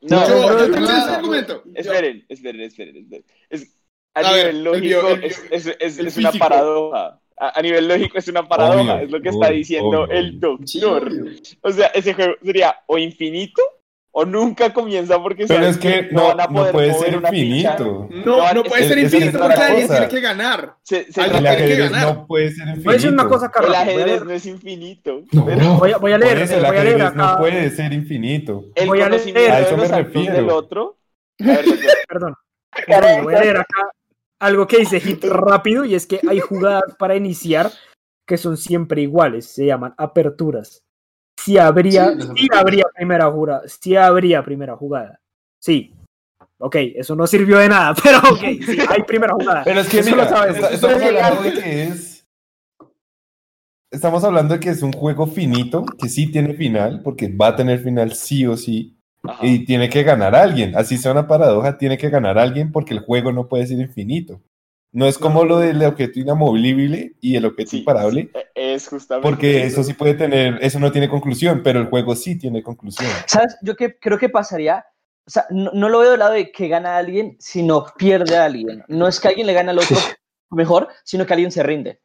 [0.00, 1.12] No, Yo, no, yo no, tengo no, ese no.
[1.14, 1.62] argumento.
[1.74, 3.24] Esperen, esperen, esperen, esperen.
[3.50, 3.76] Es,
[4.14, 7.20] a, A ver, nivel el lógico el es, es, es, es una paradoja.
[7.38, 10.10] A, a nivel lógico es una paradoja, Obvio, es lo que está obvio, diciendo obvio,
[10.10, 11.08] el doctor.
[11.08, 11.24] obvio.
[11.62, 13.62] o sea, ese juego sería o infinito
[14.12, 17.18] o nunca comienza porque Pero es que no, van a no poder puede mover ser
[17.18, 17.42] una ficha.
[17.44, 18.08] infinito.
[18.26, 20.74] No, no puede es- ser infinito es porque alguien tiene que ganar.
[20.82, 22.14] Se, se El que ajedrez ganar.
[22.16, 22.84] no puede ser infinito.
[22.84, 23.70] Voy a decir una cosa, Carlos.
[23.70, 25.20] el ajedrez no es infinito.
[25.32, 27.38] No, pero voy a, voy a leer, eso el voy a leer ajedrez no acá.
[27.38, 28.64] puede ser infinito.
[28.74, 30.34] el voy a leer- a eso de me refiero.
[30.34, 30.98] del otro.
[31.40, 31.64] A ver.
[32.08, 32.34] Perdón,
[33.24, 33.90] voy a leer acá
[34.40, 37.70] algo que dice Hit rápido y es que hay jugadas para iniciar
[38.26, 40.82] que son siempre iguales, se llaman aperturas.
[41.44, 45.20] Si habría, Sí, sí habría primera jugada, si habría primera jugada.
[45.60, 45.94] Sí.
[46.58, 49.64] Ok, eso no sirvió de nada, pero ok, sí, hay primera jugada.
[49.64, 51.24] Pero es que Eso mira, lo sabes, está- estamos es legal.
[51.24, 52.26] hablando de que es.
[53.92, 57.56] Estamos hablando de que es un juego finito, que sí tiene final, porque va a
[57.56, 59.44] tener final sí o sí, Ajá.
[59.44, 60.76] y tiene que ganar alguien.
[60.76, 64.40] Así sea una paradoja, tiene que ganar alguien porque el juego no puede ser infinito.
[64.92, 69.28] No es como lo del objeto inamovible y el objeto Sí, imparable, sí, es justamente
[69.28, 73.08] porque eso sí puede tener, eso no tiene conclusión, pero el juego sí tiene conclusión.
[73.26, 73.56] ¿Sabes?
[73.62, 74.84] Yo que, creo que pasaría,
[75.26, 78.46] o sea, no, no lo veo del lado de que gana alguien, sino pierde a
[78.46, 78.82] alguien.
[78.88, 79.96] No es que alguien le gane al otro
[80.50, 82.00] mejor, sino que alguien se rinde.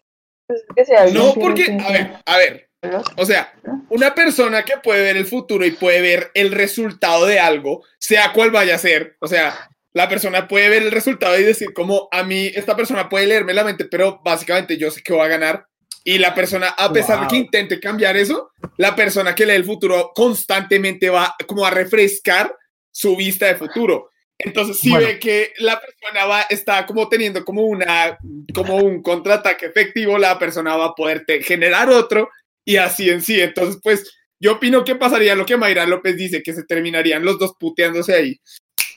[0.48, 0.63] Pues,
[1.12, 2.69] No, porque, que- a ver, a ver.
[3.17, 3.52] O sea,
[3.89, 8.32] una persona que puede ver el futuro y puede ver el resultado de algo, sea
[8.32, 9.56] cual vaya a ser, o sea,
[9.95, 13.53] la persona puede ver el resultado y decir como a mí esta persona puede leerme
[13.53, 15.67] la mente, pero básicamente yo sé que va a ganar.
[16.03, 19.63] Y la persona, a pesar de que intente cambiar eso, la persona que lee el
[19.63, 22.53] futuro constantemente va como a refrescar
[22.91, 24.12] su vista de futuro.
[24.38, 25.08] Entonces, si Bueno.
[25.08, 28.17] ve que la persona va, está como teniendo como una,
[28.53, 32.29] como un contraataque efectivo, la persona va a poder generar otro
[32.65, 33.39] y así en sí.
[33.39, 37.39] Entonces, pues, yo opino que pasaría lo que Mayra López dice, que se terminarían los
[37.39, 38.41] dos puteándose ahí.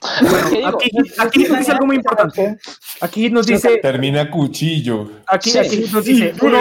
[0.01, 2.59] Aquí, aquí nos dice algo muy importante.
[3.01, 5.11] Aquí nos dice, Termina cuchillo.
[5.27, 6.59] aquí, Sí, aquí nos Sí, dice, uno.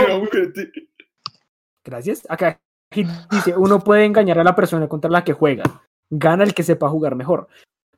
[1.84, 2.26] Gracias.
[2.30, 2.60] Acá
[2.92, 5.64] aquí dice, uno puede engañar a la persona contra la que juega.
[6.10, 7.48] Gana el que sepa jugar mejor.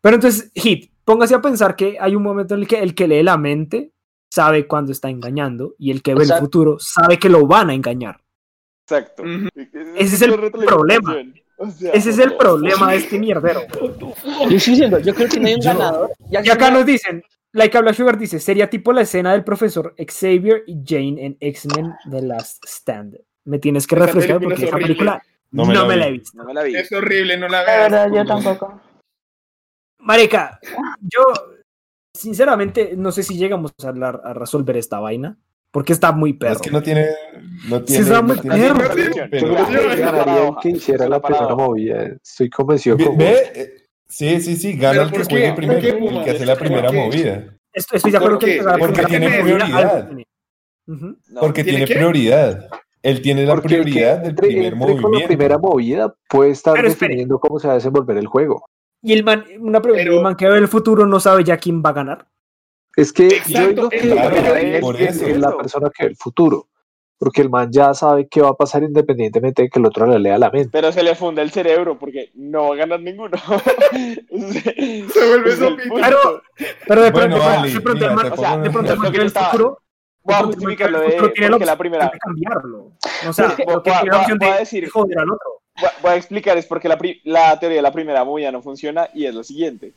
[0.02, 3.08] Pero entonces, Hit, póngase a pensar que hay un momento en el que el que
[3.08, 3.92] lee la mente
[4.32, 7.74] sabe cuándo está engañando y el que ve el futuro sabe que lo van a
[7.74, 8.22] engañar.
[8.88, 9.24] Exacto.
[9.96, 11.16] Ese es el problema.
[11.62, 13.62] O sea, Ese es el problema de este mierdero.
[13.80, 14.08] Yo
[14.58, 16.12] estoy diciendo, yo creo que no hay un Yo- ganador.
[16.32, 19.96] Y acá nos dicen, Like a Black Sugar dice, sería tipo la escena del profesor
[19.98, 23.18] Xavier y Jane en X-Men The Last Stand.
[23.46, 26.20] Me tienes que refrescar porque es esa película No no me me, la he vi.
[26.20, 26.38] visto.
[26.38, 26.76] No me la vi.
[26.76, 28.80] Es horrible, no la verdad, yo tampoco.
[30.00, 30.60] Marica,
[31.02, 31.22] yo
[32.16, 35.38] sinceramente no sé si llegamos a, hablar- a resolver esta vaina,
[35.72, 36.54] porque está muy perro.
[36.54, 37.08] Es que no tiene.
[37.70, 38.04] No tiene.
[38.04, 38.96] está no muy tiene- perro.
[38.96, 38.96] Yo
[39.28, 40.60] que Sí, ganaría el paradoja.
[40.62, 42.04] que hiciera la primera movida.
[42.24, 43.74] Estoy convencido eh,
[44.08, 46.56] sí, sí, sí, gana ¿Pero el que juegue ¿Por primero, qué, el que hace la
[46.56, 47.44] ¿Por primera movida.
[47.72, 50.10] Estoy, estoy de acuerdo ¿Por que Porque tiene prioridad.
[51.40, 52.68] Porque ¿tiene prioridad.
[53.02, 55.28] Él tiene la porque prioridad del primer entre con la movimiento.
[55.28, 57.10] primera movida puede estar Pero espere.
[57.12, 58.66] definiendo cómo se va a desenvolver el juego.
[59.02, 61.56] Y el man, una pregunta, Pero- el man que ve el futuro no sabe ya
[61.56, 62.28] quién va a ganar.
[62.96, 65.26] Es que yo Exacto, digo que Claro, yo es por eso.
[65.26, 66.68] es la persona que ve el futuro.
[67.18, 70.20] Porque el man ya sabe qué va a pasar independientemente de que el otro le
[70.20, 70.70] lea la mente.
[70.72, 73.38] Pero se le funda el cerebro porque no va a ganar ninguno.
[74.30, 75.96] se vuelve sopita.
[75.96, 76.42] Pero,
[76.88, 79.80] pero de Bueno, pronto, Ali, de pronto, mira, man- o sea, de pronto el futuro,
[80.24, 82.06] Voy a de justificar lo de la porque la primera.
[82.10, 82.92] de cambiarlo.
[83.28, 85.20] O sea, Porque- lo que voy a- tiene la opción voy a de decir- joder
[85.20, 85.62] al otro.
[85.80, 88.62] Voy a- voy a explicar, es porque la, la teoría de la primera movida no
[88.62, 89.94] funciona y es lo siguiente.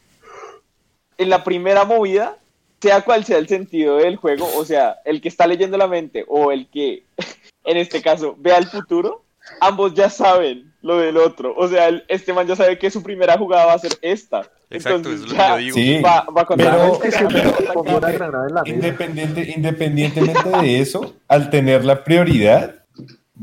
[1.18, 2.36] En la primera movida,
[2.82, 6.24] sea cual sea el sentido del juego, o sea, el que está leyendo la mente
[6.28, 7.04] o el que,
[7.64, 9.22] en este caso, vea el futuro,
[9.60, 11.54] ambos ya saben lo del otro.
[11.56, 14.42] O sea, el- este man ya sabe que su primera jugada va a ser esta.
[14.68, 15.74] Exacto, Entonces, es lo que yo digo.
[15.76, 16.98] Sí, va, va con pero-.
[18.66, 22.76] Independiente, independientemente de eso, al tener la prioridad,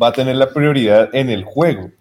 [0.02, 1.92] va a tener la prioridad en el juego.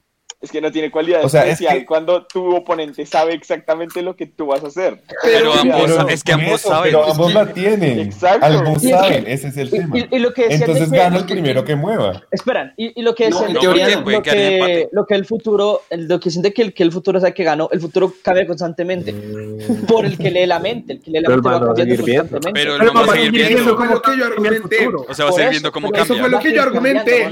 [0.40, 4.02] Es que no tiene cualidad O sea, es especial que- cuando tu oponente sabe exactamente
[4.02, 5.02] lo que tú vas a hacer.
[5.24, 6.92] Pero ambos, Pero- es que ambos eso, saben.
[6.92, 7.98] Pero ambos la tienen.
[7.98, 8.46] Exacto.
[8.46, 9.98] Ambos Y es que- saben, ese es el Y, tema.
[9.98, 12.22] y- y lo que Entonces gana el primero que mueva.
[12.30, 14.04] Esperan, y, y lo que No, teoría que- no.
[14.04, 17.18] Puede lo, que, lo que el futuro, lo que siente que el, que el futuro
[17.18, 19.12] sabe que ganó, el futuro cambia constantemente
[19.88, 22.50] por el que lee la mente, el que lee la mente va cambiando constantemente.
[22.54, 23.76] Pero no va a seguir viendo.
[23.76, 24.86] que yo cambia argumenté.
[24.86, 26.22] O sea, va a seguir eso, viendo cómo pero eso cambia.
[26.22, 27.28] fue lo que yo argumenté.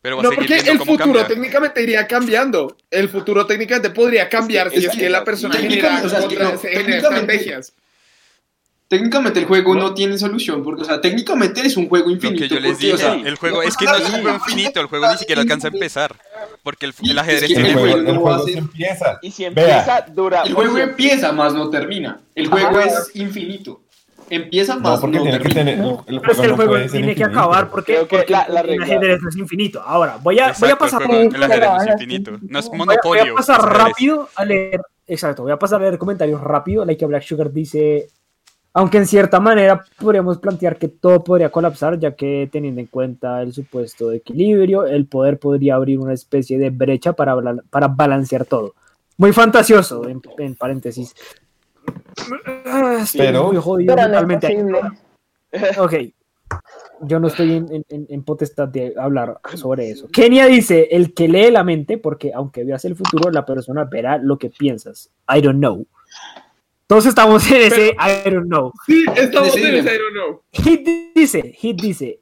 [0.00, 1.26] Pero va No, porque el futuro cambia.
[1.26, 2.76] técnicamente iría cambiando.
[2.90, 6.20] El futuro técnicamente podría cambiar si es es que- que la persona genera, o sea,
[6.20, 7.72] es que contra- no, se genera técnicamente- estrategias.
[8.86, 12.40] Técnicamente el juego no tiene solución, porque, o sea, técnicamente es un juego Lo infinito.
[12.44, 14.36] que yo les porque, dije, o sea, el juego es que no es un juego
[14.36, 16.16] infinito, el juego ni siquiera alcanza a empezar.
[16.62, 19.18] Porque el, el Es ajedrez que El tiene el juego, juego el juego se empieza.
[19.20, 19.78] Y si Vea.
[19.80, 20.42] empieza, dura.
[20.42, 22.18] El juego empieza más no termina.
[22.34, 23.82] El juego es infinito.
[24.30, 25.78] Empieza más No, porque no tiene que tener.
[25.78, 27.24] El Pero es que el no juego tiene que infinito.
[27.26, 29.80] acabar porque, Creo que porque la- la el regla- ajedrez no es infinito.
[29.82, 32.30] Ahora, voy a, voy a Exacto, pasar el, juego, el ajedrez Pero es infinito.
[32.42, 33.22] No es Voy a, monopolio.
[33.24, 34.80] voy a pasar rápido a leer.
[35.06, 36.84] Exacto, voy a pasar a leer comentarios rápido.
[36.84, 38.08] Like Black Sugar dice.
[38.74, 43.42] Aunque en cierta manera podríamos plantear que todo podría colapsar, ya que teniendo en cuenta
[43.42, 47.34] el supuesto de equilibrio, el poder podría abrir una especie de brecha para,
[47.70, 48.74] para balancear todo.
[49.16, 51.14] Muy fantasioso, en, en paréntesis.
[52.66, 54.24] Ah, estoy Pero- muy jodido Pero no ahí.
[54.38, 54.80] posible.
[55.78, 55.94] Ok.
[57.02, 60.08] Yo no estoy en, en- en potestad de hablar sobre eso.
[60.08, 64.18] Kenia dice, el que lee la mente, porque aunque veas el futuro, la persona verá
[64.18, 65.10] lo que piensas.
[65.32, 65.86] I don't know.
[66.86, 68.72] Todos estamos en ese I don't know.
[68.86, 69.94] Sí, estamos en ese.
[69.94, 70.42] I don't know.
[70.52, 72.20] Hit dice, Hit dice,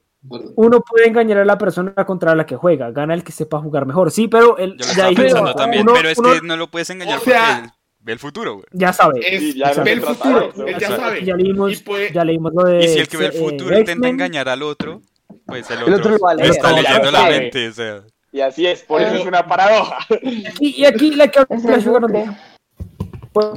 [0.55, 3.85] uno puede engañar a la persona contra la que juega, gana el que sepa jugar
[3.85, 4.11] mejor.
[4.11, 6.41] Sí, pero él Yo lo ya estaba pensando uno- también, uno- pero es uno que
[6.45, 7.71] no lo puedes engañar O sea- porque él
[8.07, 8.65] ve el futuro, güey.
[8.71, 9.19] ya sabe.
[9.23, 11.23] Es, ya ve el futuro, él ya sabe.
[11.25, 13.37] Ya leímos, Y puede- ya leímos lo de Y si el que ve el eh,
[13.37, 15.01] futuro intenta engañar al otro,
[15.45, 16.55] pues el El otro, otro lo va a le leer.
[16.55, 17.39] está lo leyendo la sabe.
[17.39, 18.03] mente, o sea.
[18.31, 19.97] Y así es, por eso es una paradoja.
[20.61, 21.45] Y, y aquí la que el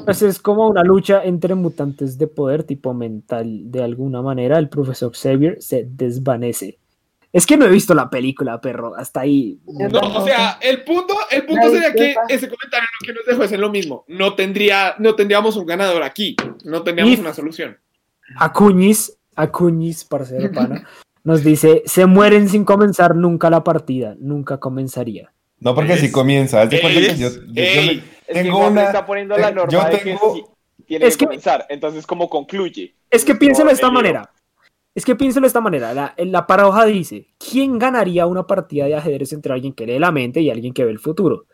[0.04, 3.70] Pues es como una lucha entre mutantes de poder tipo mental.
[3.70, 6.79] De alguna manera, el profesor Xavier se desvanece.
[7.32, 8.96] Es que no he visto la película, perro.
[8.96, 9.60] Hasta ahí.
[9.66, 13.44] No, o sea, el punto, el punto sería que ese comentario lo que nos dejó
[13.44, 14.04] es en lo mismo.
[14.08, 16.34] No tendría, no tendríamos un ganador aquí.
[16.64, 17.78] No tendríamos Y- una solución.
[18.36, 20.86] Acuñis, Acuñis, parcero pana,
[21.24, 24.14] nos dice: Se mueren sin comenzar nunca la partida.
[24.18, 25.32] Nunca comenzaría.
[25.60, 26.64] No, porque Es- si comienza.
[26.66, 28.84] De que es- yo, yo- Es que tengo una.
[28.84, 30.44] está poniendo la norma yo de tengo- que sí,
[30.86, 31.66] tiene Es que que- comenzar.
[31.68, 32.94] Entonces, ¿cómo concluye?
[33.10, 34.30] Es que piénselo de esta manera.
[34.94, 35.94] Es que piénselo de esta manera.
[35.94, 40.10] La, la paradoja dice: ¿Quién ganaría una partida de ajedrez entre alguien que lee la
[40.10, 41.46] mente y alguien que ve el futuro?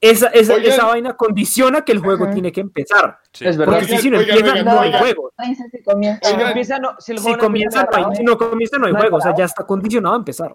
[0.00, 0.72] Esa, esa, Oigan.
[0.72, 2.32] esa vaina condiciona que el juego Ajá.
[2.34, 3.18] tiene que empezar.
[3.32, 3.46] Sí.
[3.48, 3.80] Es verdad.
[3.80, 5.00] Porque si, Oigan, si no oigan, empieza, oigan, no hay oigan.
[5.02, 5.32] juego.
[5.36, 6.30] No si comienza.
[6.30, 8.98] Oigan, empieza, no, si no comienza, empieza, no hay, si no comienza, no hay No
[9.00, 9.16] juego.
[9.16, 10.54] O sea, ya está condicionado a empezar.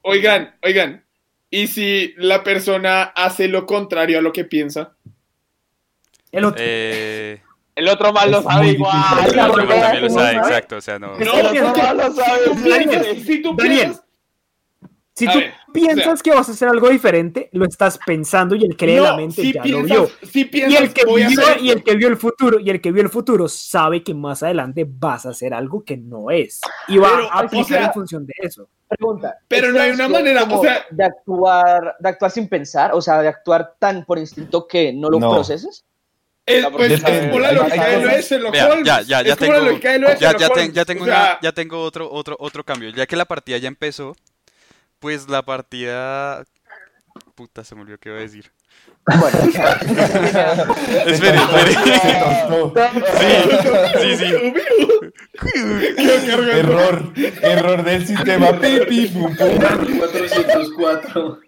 [0.00, 1.04] Oigan, oigan.
[1.50, 4.96] ¿Y si la persona hace lo contrario a lo que piensa?
[6.32, 6.62] El otro.
[6.64, 7.42] Eh,
[7.74, 8.94] El otro mal lo Es sabe igual.
[9.32, 11.16] el otro también lo sabe, exacto, o sea, no.
[11.16, 14.04] El otro mal lo sabe Si tú piensas,
[15.14, 18.76] si tú o sea- que vas a hacer algo diferente, lo estás pensando y el
[18.76, 20.10] que lee no, la mente si ya piensas, lo vio.
[20.22, 22.58] si Y piensas, el, que voy a vio, hacer y el que vio el futuro,
[22.60, 25.96] y el que vio el futuro sabe que más adelante vas a hacer algo que
[25.96, 26.60] no es.
[26.88, 28.68] Y va Pero, a o aplicar sea- en función de eso.
[28.88, 29.36] Pregunta.
[29.46, 32.90] Pero ¿es no hay una manera, como o sea- de actuar, de actuar sin pensar,
[32.94, 35.30] o sea, de actuar tan por instinto que no lo No.
[35.32, 35.84] proceses.
[36.46, 38.22] El- No, pues, es como la lógica de
[38.84, 41.06] ya, ya, ya es como la tengo, lógica de ya, ya, ten- ya tengo O
[41.06, 42.90] sea, una- ya tengo otro, otro, otro cambio.
[42.90, 44.16] Ya que la partida ya empezó,
[44.98, 46.44] pues la partida.
[47.34, 48.50] Puta, se me olvidó qué iba a decir.
[51.06, 51.74] espere, espere.
[54.00, 54.52] Sí, sí, sí.
[56.52, 57.12] Error,
[57.42, 58.52] error del sistema.
[58.60, 59.58] Pi, pi, pum, pum.
[59.98, 61.40] 404.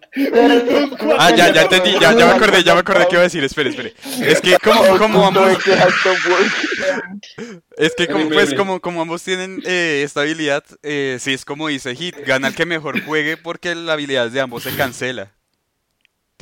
[1.17, 3.43] Ah, ya, ya entendí, ya, ya me acordé, ya me acordé qué iba a decir.
[3.43, 3.93] Espere, espere.
[4.21, 5.57] Es que como, como ambos,
[7.77, 11.67] es que como, pues como, como ambos tienen eh, esta habilidad, eh, sí es como
[11.67, 15.31] dice Hit, gana el que mejor juegue porque la habilidad de ambos se cancela.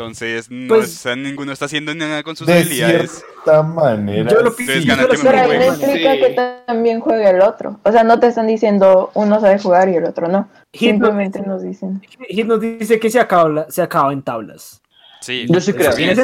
[0.02, 3.24] Entonces, no, Pues- sea, ninguno está haciendo nada con sus De habilidades.
[3.43, 4.30] cierta manera.
[4.32, 4.66] Yo lo sí.
[4.66, 5.84] Sé, Pero ahí no Sí.
[6.02, 6.36] que
[6.68, 7.80] también juegue el otro.
[7.84, 10.49] O sea, no te están diciendo uno sabe jugar y el otro no.
[10.74, 12.02] Hit nos, Simplemente nos dicen.
[12.30, 14.82] Hit nos dice que se acaba, se acaba en tablas.
[15.22, 15.45] Sí.
[15.47, 15.93] Yo sí creo.
[15.93, 16.16] Tiene.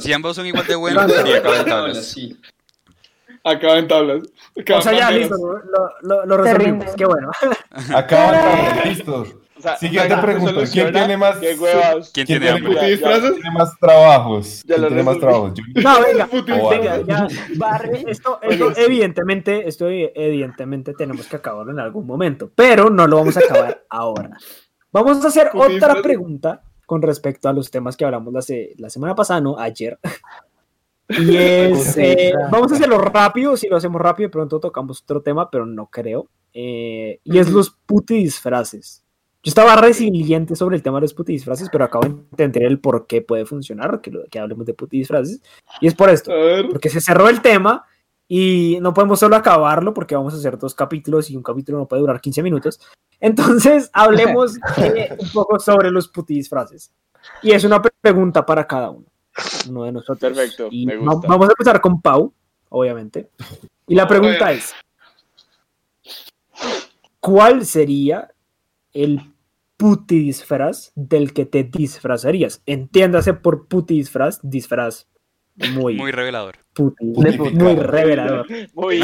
[0.00, 2.04] Si ambos son igual de buenos, sería acabar en tablas.
[2.04, 2.36] Sí.
[3.44, 4.22] Acaba en tablas.
[4.60, 6.94] Acaba O sea, en ya, listo, lo, lo, lo Te resolvimos.
[6.96, 7.30] Qué bueno.
[7.94, 8.36] Acaban
[8.84, 9.26] listo.
[9.58, 11.36] O sea, Siguiente pregunta, ¿quién tiene más-.
[11.38, 11.58] ¿Quién
[12.12, 14.62] ¿Quién tiene más trabajos.
[14.64, 15.52] Ya ¿Quién tiene más trabajos?
[15.54, 16.00] Yo- No,
[16.70, 17.28] venga, ya,
[18.06, 23.36] esto, esto evidentemente, esto evidentemente tenemos que acabarlo en algún momento, pero no lo vamos
[23.36, 24.30] a acabar ahora.
[24.92, 28.74] Vamos a hacer Puti, otra pregunta con respecto a los temas que hablamos la, se-
[28.78, 29.98] la semana pasada, no, ayer.
[31.10, 35.22] Y es, eh, vamos a hacerlo rápido, si lo hacemos rápido, de pronto tocamos otro
[35.22, 36.28] tema, pero no creo.
[36.52, 39.02] Eh, y es los puti disfraces.
[39.44, 42.80] Yo estaba resiliente sobre el tema de los puti disfraces, pero acabo de entender el
[42.80, 45.40] por qué puede funcionar, que, lo- que hablemos de puti disfraces.
[45.80, 46.32] Y es por esto
[46.70, 47.84] porque se cerró el tema
[48.26, 51.86] y no podemos solo acabarlo porque vamos a hacer dos capítulos y un capítulo no
[51.86, 52.80] puede durar 15 minutos.
[53.20, 56.90] Entonces, hablemos eh, un poco sobre los puti disfraces.
[57.42, 59.06] Y es una pre- pregunta para cada uno,
[59.68, 60.32] uno de nosotros.
[60.36, 61.28] Perfecto, Y me gusta.
[61.28, 62.32] vamos a empezar con Pau,
[62.70, 63.30] obviamente.
[63.86, 64.74] Y la pregunta es,
[67.20, 68.30] ¿cuál sería
[68.92, 69.20] el
[69.76, 72.62] puti disfraz del que te disfrazarías?
[72.66, 75.06] Entiéndase por puti disfraz, disfraz
[75.72, 76.56] muy, Muy revelador.
[76.72, 78.46] puti, muy revelador.
[78.74, 79.00] Muy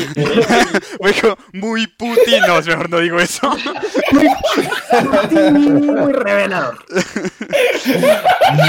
[1.00, 2.30] Muy, co- muy puti.
[2.46, 3.50] No, mejor no digo eso.
[5.92, 6.78] muy revelador.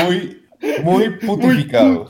[0.03, 0.45] Muy,
[0.84, 2.09] muy putificado.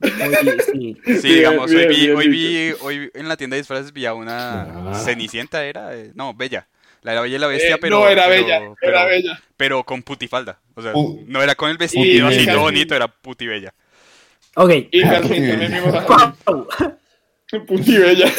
[0.00, 0.96] Muy- sí.
[1.04, 4.04] Sí, Bien, digamos, hoy vi, bien hoy vi, hoy en la tienda de disfraces vi
[4.06, 6.68] a una Cenicienta, era, eh, no, Bella.
[7.02, 8.00] La era Bella y la Bestia, Eh, pero.
[8.00, 9.42] no, era pero- bella, pero- era bella.
[9.56, 10.58] Pero con putifalda.
[10.74, 13.74] O sea, Pu- no era con el vestido así todo bonito, era puti bella.
[14.56, 14.70] Ok.
[14.90, 15.50] Y Ah, Carmen sí.
[15.50, 16.06] también vimos a
[16.44, 16.68] Pau,
[17.66, 18.30] Puti Bella.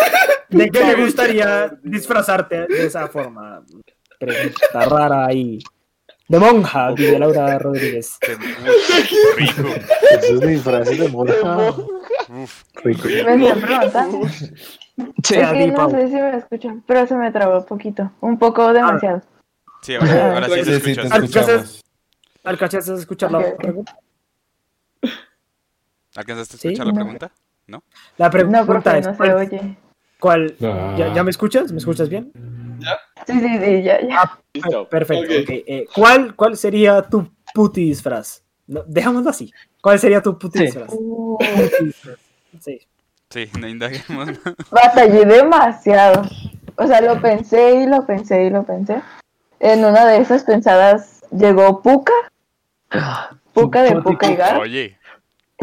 [0.50, 3.64] ¿De qué te gustaría disfrazarte de esa forma?
[4.20, 5.60] Pregunta rara ahí.
[6.34, 8.18] De monja, dice Laura Rodríguez.
[9.38, 9.70] Rico.
[10.20, 11.70] Esos disfraces de monja.
[12.28, 12.64] Uf.
[12.84, 13.08] Rico.
[13.08, 13.20] Me
[13.50, 14.28] están preguntando.
[15.24, 15.36] Sí.
[15.36, 18.12] Es que no sé si me escuchan, pero se me trabó un poquito.
[18.22, 19.22] Un poco demasiado.
[19.84, 21.64] Sí, ahora, ahora sí Sí, se escucha.
[22.46, 24.00] ¿Alcanzaste a escuchar la pregunta?
[26.16, 26.96] ¿Alcanzaste a escuchar la no.
[26.96, 27.32] pregunta?
[28.18, 29.78] La No, pregunta porque es, no se ¿cuál, oye.
[30.20, 30.96] cuál- Ah.
[30.98, 31.72] ¿ya, ya me escuchas?
[31.72, 32.32] ¿Me escuchas bien?
[33.28, 34.40] Sí, sí, sí, ya, ya.
[34.54, 34.88] listo.
[34.90, 35.24] Perfecto.
[35.24, 35.40] Ok.
[35.44, 35.50] ok.
[35.50, 38.42] Eh, ¿cuál, ¿Cuál sería tu puti disfraz?
[38.68, 39.52] No, dejémoslo así.
[39.82, 40.66] ¿Cuál sería tu puti Sí.
[40.66, 40.90] disfraz?
[40.94, 41.38] Uh.
[42.60, 42.80] Sí.
[43.30, 44.40] Sí, no indaguemos más.
[44.70, 46.24] batallé demasiado.
[46.76, 49.02] O sea, lo pensé y lo pensé y lo pensé.
[49.60, 52.14] En una de esas pensadas llegó Puka.
[53.54, 54.58] Puka de Puka y Gar.
[54.60, 54.98] Oye,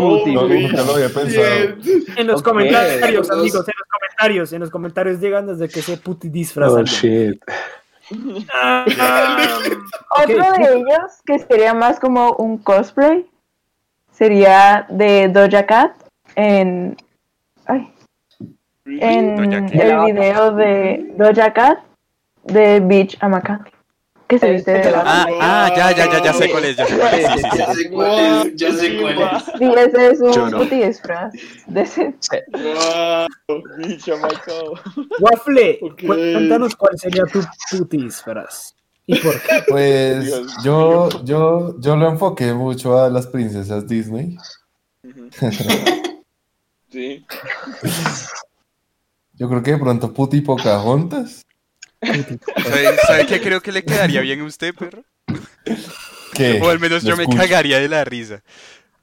[0.01, 0.67] Puti, No, puti.
[0.67, 1.77] nunca lo había pensado.
[1.83, 2.05] Bien.
[2.17, 6.29] En los comentarios, amigos, en los comentarios, en los comentarios llegan desde que ese puti
[6.29, 6.73] disfraz.
[6.73, 7.41] Oh shit.
[8.53, 8.85] Ah,
[10.23, 10.59] Otro ok.
[10.59, 13.25] de ellos, que sería más como un cosplay,
[14.11, 15.93] sería de Doja Cat
[16.35, 16.97] en,
[17.67, 17.89] ay,
[18.87, 21.79] en el video de Doja Cat
[22.45, 23.61] de Beach Amacat.
[24.31, 26.87] Que se viste de la Ah, ah, ya, ya, ya, ya sé cuál es, ya
[26.87, 27.27] sé cuál es.
[27.27, 27.59] Sí, sí, sí.
[27.59, 29.43] Ya sé cuál es, ya sé cuál es.
[29.59, 30.59] Sí, ese es un no.
[30.59, 31.35] puti disfraz.
[31.67, 32.15] De ese.
[32.53, 33.63] Wow.
[33.79, 34.15] Bicho.
[35.19, 37.41] Waffle, cuéntanos cuál sería tu
[37.73, 38.77] puti disfraz.
[39.07, 39.65] ¿Y por qué?
[39.67, 44.39] Pues yo, yo, yo lo enfoqué mucho a las princesas Disney.
[46.91, 47.25] Sí.
[49.35, 51.47] Yo creo que de pronto Puti Pocahontas.
[52.03, 55.05] ¿Sabe, sabe qué creo que le quedaría bien a usted, perro?
[56.35, 56.59] ¿Qué?
[56.63, 57.39] O al menos yo me escucho.
[57.39, 58.43] cagaría de la risa.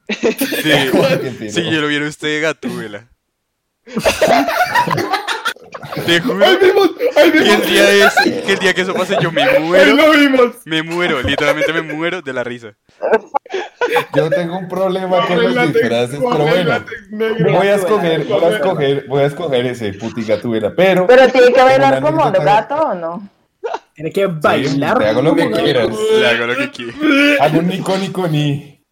[0.09, 3.07] Sí, si yo lo viera usted de Gatúbela.
[6.05, 6.89] Te juro ¡Ahí vimos!
[7.15, 8.13] ¡Ahí que el día, es,
[8.45, 9.95] que el día que eso pase yo me ¡Ahí muero.
[9.95, 10.55] lo vimos!
[10.65, 12.75] Me muero, literalmente me muero de la risa.
[14.15, 16.85] Yo tengo un problema con los Látex, disfraces, pero bueno.
[17.09, 17.53] negro.
[17.53, 21.53] Voy a escoger, voy a escoger, voy a escoger ese Puti Gatúbela, pero Pero tiene
[21.53, 23.29] que bailar como anécdota- gato o no.
[23.95, 24.99] Tiene que bailar.
[24.99, 25.87] te hago lo que quieras.
[26.19, 26.93] Le hago lo que quiera.
[27.43, 28.85] hago un nico nico ni.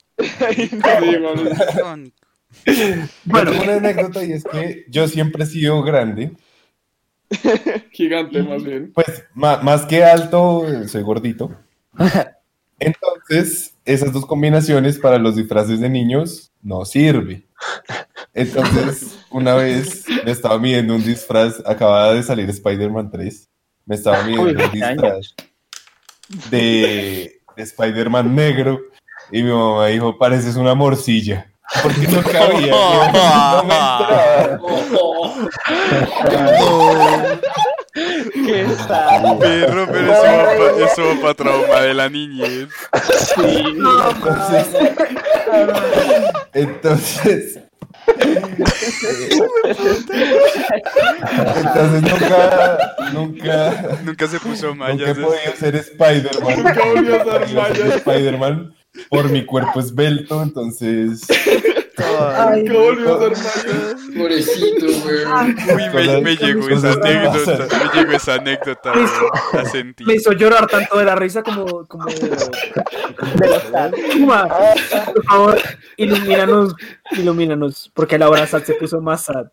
[2.66, 2.94] Sí.
[3.26, 6.32] Bueno, tengo una anécdota y es que yo siempre he sido grande,
[7.92, 8.92] Gigante, más bien.
[8.94, 11.52] pues más que alto, eh, soy gordito.
[12.80, 17.48] Entonces, esas dos combinaciones para los disfraces de niños no sirve.
[18.34, 23.50] Entonces, una vez me estaba midiendo un disfraz, acababa de salir Spider-Man 3,
[23.86, 25.36] me estaba midiendo un disfraz
[26.50, 28.82] de, de Spider-Man negro
[29.32, 31.52] y mi mamá dijo, pareces una morcilla.
[31.82, 32.72] Porque no cabía.
[34.92, 35.34] no.
[38.34, 39.38] ¿Qué está?
[39.40, 40.14] Perro, pero
[40.86, 42.70] eso va, para trauma de la niñez.
[43.38, 44.68] Entonces,
[46.54, 47.60] entonces,
[51.64, 55.18] entonces nunca, nunca, Nunca se puso nunca mallas.
[55.18, 56.58] podido ser Spider-Man.
[56.58, 57.96] Nunca volvió a ser Nunca.
[57.96, 58.75] Spider-Man
[59.10, 61.22] por mi cuerpo esbelto, entonces
[61.98, 63.96] Ay, ¿Cómo volvió a ser?
[64.18, 65.56] Pobrecito, weón.
[65.76, 67.68] Uy, me, me llegó esa anécdota.
[67.78, 68.94] Me llegó esa anécdota.
[69.54, 70.04] La sentí.
[70.04, 71.86] Me hizo llorar tanto de la risa como.
[71.86, 72.28] como De.
[74.14, 74.48] Puma,
[75.06, 75.62] por favor,
[75.98, 76.76] ilumínanos,
[77.12, 79.48] ilumínanos, porque la hora sad se puso más sad.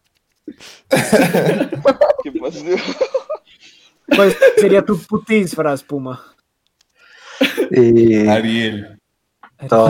[0.88, 2.64] ¿Qué pasó?
[4.14, 6.22] ¿Cuál sería tu puti disfraz, Puma?
[7.70, 8.91] Eh, Ariel.
[9.70, 9.88] No,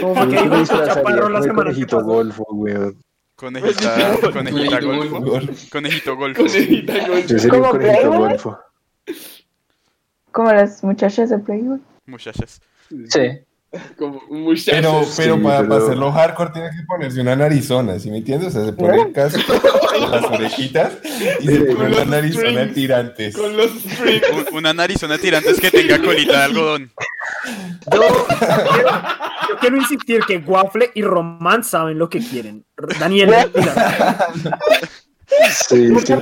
[0.00, 2.96] Como fue que yo dijo Chaparro la semana conejito golfo, weón.
[3.36, 4.32] Conejita, golfo.
[5.70, 6.42] Conejito golfo.
[6.42, 7.28] Conejita Yo golfo.
[7.28, 8.58] sería un ¿Como conejito golfo.
[10.32, 11.78] Como las muchachas de Playboy.
[12.06, 12.60] Muchachas.
[13.08, 13.20] Sí.
[13.98, 14.20] Como.
[14.28, 18.18] Pero, pero Sí, para, pero- para hacerlo hardcore tiene que ponerse una narizona, ¿sí me
[18.18, 18.48] entiendes?
[18.48, 19.40] O sea, se pone el casco,
[20.10, 20.92] las orejitas
[21.40, 22.74] y se pone los narizona strings.
[22.74, 23.36] tirantes.
[23.36, 23.70] Con los
[24.52, 26.90] Una narizona tirantes que tenga colita de algodón.
[27.92, 28.00] Yo,
[28.72, 28.90] quiero,
[29.48, 32.64] yo quiero insistir que Waffle y Román saben lo que quieren.
[32.98, 34.28] Daniel, mira,
[35.68, 36.12] Sí, sí,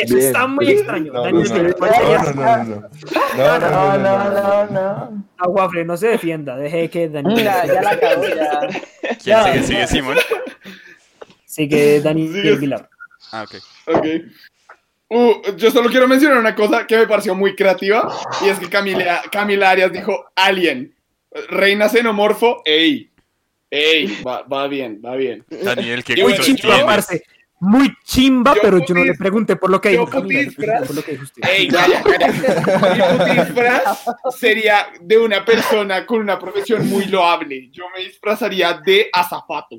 [0.00, 0.26] eso Bien.
[0.26, 1.12] está muy extraño.
[1.12, 2.88] No, no, Daniel, no, no, ¿cuál no, sería- no, no, no, no.
[3.36, 5.24] No, No, no, no, no.
[5.38, 7.34] A Waffle, no se defienda, deje que Daniel.
[7.36, 7.98] Mira, ya la
[9.18, 9.42] ya.
[9.52, 9.66] ¿Quién sigue?
[9.66, 10.16] ¿Sigue Simón?
[11.44, 12.56] Sigue Daniel Sigue.
[12.56, 12.88] Vilar.
[13.32, 13.54] Ah, ok.
[13.96, 14.06] Ok.
[15.14, 18.08] Uh, yo solo quiero mencionar una cosa que me pareció muy creativa
[18.42, 20.94] y es que Camila, Camila Arias dijo Alien.
[21.50, 23.10] Reina xenomorfo, ey.
[23.70, 25.44] Ey, va, va bien, va bien.
[25.48, 27.22] Daniel, qué Muy chimba, parce.
[27.60, 30.40] Muy chimba, Yo pero yo no putis- le pregunté por lo que yo dijo Camila.
[30.40, 31.42] le putis, pregunté fras- por lo que dijo usted.
[31.48, 33.24] Ey, calla.
[33.24, 34.04] Mi disfraz
[34.38, 37.68] sería de una persona con una profesión muy loable.
[37.70, 39.76] Yo me disfrazaría de azafato.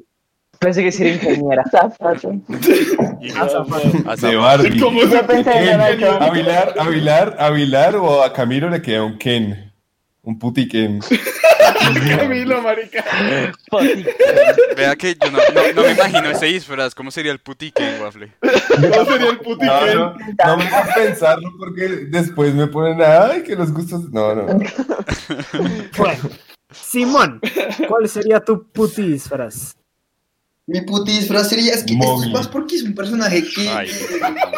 [0.63, 1.63] Pensé que sería ingeniera.
[1.71, 2.31] Zapato.
[4.21, 4.79] De Barbie.
[4.79, 6.21] ¿Cómo Yo se pensé en Ken, Donald Trump.
[6.21, 9.71] a Vilar, a Vilar, a Vilar o a Camilo le queda un Ken.
[10.21, 11.01] Un puti Ken.
[12.17, 13.03] Camilo, marica.
[14.77, 16.95] Vea que yo no, no, no me imagino ese disfraz.
[16.95, 18.31] ¿Cómo sería el putique en Waffle?
[18.39, 19.97] ¿Cómo sería el puti No, Ken?
[19.97, 24.09] no, no me hagas pensarlo porque después me ponen, ay, que los gustos.
[24.11, 24.45] No, no.
[25.97, 26.29] Bueno,
[26.71, 27.41] Simón,
[27.89, 29.75] ¿cuál sería tu puti disfraz?
[30.67, 31.73] Mi puti disfraz sería.
[31.73, 32.33] Es que esto es Mowgli.
[32.33, 33.69] más porque es un personaje que.
[33.69, 33.89] Ay,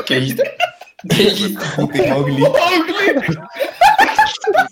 [0.05, 0.51] ¿Qué dijiste?
[1.09, 1.63] ¿Qué dijiste?
[1.75, 2.43] Puti Mowgli.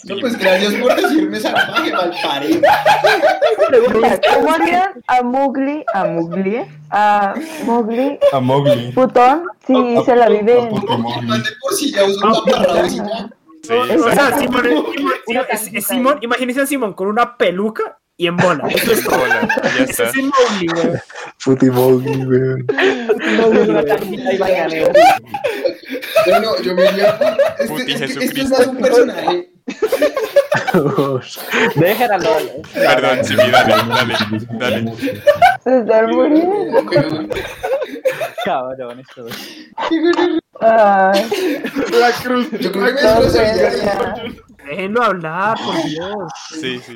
[0.05, 2.61] No, pues gracias por decirme salvaje, malparido.
[3.69, 6.57] Pregunta, ¿cómo harían a Mowgli, a Mowgli,
[6.91, 7.33] a
[7.65, 8.91] Mowgli, A Mowgli.
[8.91, 10.69] putón, si A- se la vive en...
[10.69, 11.27] puti Mowgli.
[11.27, 13.29] Más de por sí ya uso un taparrabos y ya.
[13.63, 14.13] sí, O exacto.
[14.13, 18.67] sea, Simón, Simón, imagínense a Simón con una peluca y en bola.
[18.69, 19.25] Eso es todo.
[19.27, 19.41] Ya
[19.83, 20.03] está.
[20.09, 20.99] es el Mowgli, güey.
[21.43, 22.65] Puti Mowgli, weón.
[23.69, 24.91] Una cajita y bañadero.
[26.25, 27.27] Bueno, yo me iría por.
[27.59, 28.57] Este, Puti es que esto es Jesucristo.
[28.57, 29.49] más un personaje.
[31.75, 32.39] Déjenlo.
[32.39, 32.61] ¿eh?
[32.73, 34.15] Perdón, sí, dale, dale,
[34.51, 34.93] dale.
[35.63, 36.79] Se está muriendo.
[38.99, 39.25] Esto.
[39.75, 42.47] Ay, La cruz.
[42.59, 44.33] Yo creo que.
[44.69, 46.15] Déjenlo hablar, por Dios.
[46.59, 46.95] Sí, sí.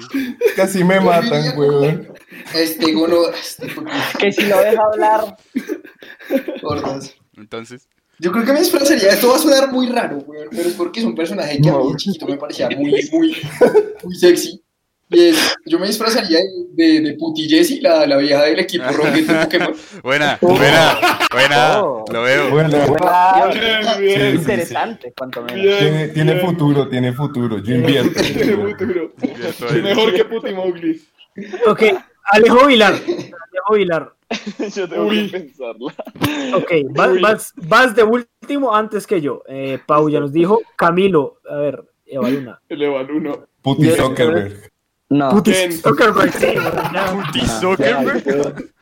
[0.56, 2.08] Casi me matan, weón.
[2.54, 3.28] Este gono.
[3.30, 3.68] Este
[4.20, 5.38] Que si lo deja hablar.
[6.62, 7.14] gordas.
[7.36, 7.88] Entonces,
[8.20, 9.10] Yo creo que me disfrazaría.
[9.10, 11.78] Esto va a sonar muy raro, weón, pero es porque es un personaje que a
[11.78, 13.38] mí chiquito me parecía muy, muy,
[14.04, 14.64] muy sexy.
[15.10, 16.38] Y es, yo me disfrazaría
[16.74, 19.74] de, de, de Puti Jessie, la, la vieja del equipo Rocket de Pokémon.
[20.04, 21.00] buena, buena,
[21.32, 21.82] buena.
[21.84, 22.04] Oh.
[22.12, 22.50] Lo veo.
[22.50, 24.22] Bueno, Bien, Sí, bien.
[24.32, 25.62] sí, interesante, cuanto menos.
[25.64, 26.46] Bien, tiene, tiene bien.
[26.46, 27.60] futuro, tiene futuro.
[27.60, 28.20] Yo invierto.
[28.22, 29.14] Tiene futuro.
[29.22, 29.66] Invierto.
[29.82, 31.02] Mejor que Puti Mowgli.
[31.68, 31.84] Ok,
[32.26, 32.94] Alejo Vilar.
[32.96, 34.14] Alejo Vilar.
[34.76, 35.30] Yo tengo Uy.
[35.32, 35.94] que pensarla.
[36.54, 39.42] Ok, vas, vas, vas de último antes que yo.
[39.48, 40.60] Eh, Pau ya nos dijo.
[40.76, 42.62] Camilo, a ver, Eva Luna.
[42.68, 43.48] Elevan uno.
[43.62, 44.70] Puti Zuckerberg.
[45.10, 45.30] No.
[45.30, 45.54] Puti.
[45.72, 46.48] Zuckerberg, sí.
[47.26, 48.74] Puti Zuckerberg.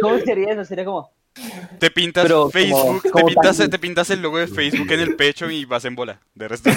[0.00, 0.64] ¿Cómo sería eso?
[0.64, 1.10] Sería como.
[1.80, 5.00] Te pintas Pero como- Facebook, te, pintas, tan- te pintas el logo de Facebook en
[5.00, 6.20] el pecho y vas en bola.
[6.34, 6.76] De resto de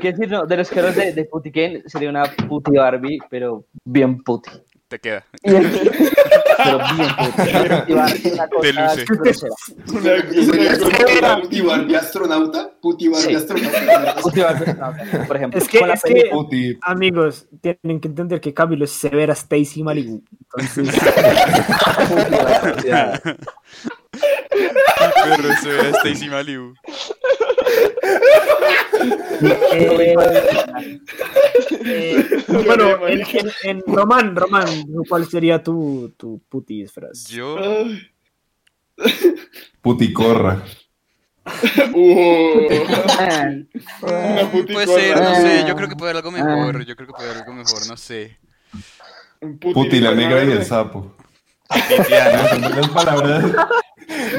[0.00, 3.64] qué decir, no, de los caros de, de Puti Ken sería una puti Barbie, pero
[3.84, 4.50] bien puti.
[4.88, 5.24] Te queda.
[5.42, 5.72] Pero bien
[7.18, 7.42] puti.
[7.42, 9.04] Puti Barbie, una Te cosa luce.
[9.08, 9.52] grosera.
[10.32, 10.90] ¿Sería como
[11.42, 12.70] Puti Barbie astronauta?
[12.80, 13.34] Puti Barbie Sí.
[13.34, 14.14] astronauta.
[15.26, 15.58] Por ejemplo.
[15.60, 16.02] Es que, es
[16.82, 20.22] amigos, tienen que entender que Camilo es severa Stacy Malibu.
[20.56, 20.88] Entonces,
[25.24, 25.52] Pero
[25.98, 26.74] Stacy Malibu.
[29.42, 30.14] Eh,
[31.84, 34.66] eh, bueno, en, en- en Román, Román,
[35.08, 37.26] ¿cuál sería tu, tu puti disfraz?
[37.28, 37.56] Yo,
[39.82, 40.62] puticorra.
[41.94, 42.66] Uh,
[43.20, 43.46] ah,
[44.02, 45.64] una puede ser, no sé.
[45.64, 45.76] Yo Ah.
[45.76, 46.84] creo que puede haber algo mejor.
[46.84, 48.36] Yo creo que puede haber algo mejor, no sé.
[49.60, 51.14] Puti la negra y el sapo.
[51.88, 52.42] Titiana.
[52.42, 53.44] No son buenas palabras.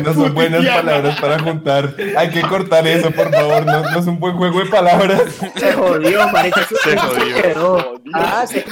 [0.03, 1.95] No son buenas palabras para juntar.
[2.15, 3.65] Hay que cortar eso, por favor.
[3.65, 5.21] No, no es un buen juego de palabras.
[5.55, 6.63] Se jodió, marica.
[6.83, 7.41] Se jodió.
[7.41, 8.01] quedó.
[8.13, 8.63] ah, sí,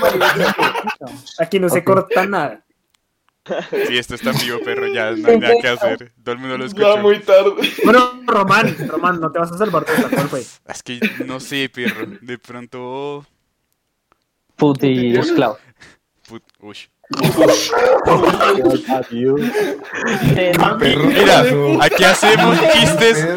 [1.40, 2.64] Aquí no se corta nada.
[3.88, 4.88] Sí, esto está en vivo, perro.
[4.88, 6.14] Ya no hay nada que hacer.
[6.24, 6.98] Todo el mundo lo Ya escuchó.
[6.98, 7.52] muy tarde.
[7.84, 10.40] Bueno, Román, Román, no te vas a salvar de esta, ¿cuál fue?
[10.42, 12.08] Es que no sé, perro.
[12.22, 13.26] De pronto.
[14.56, 15.58] Puti esclavo.
[16.28, 16.44] Put...
[16.60, 16.78] Uy.
[20.82, 21.44] Mira,
[21.82, 23.28] aquí hacemos chistes,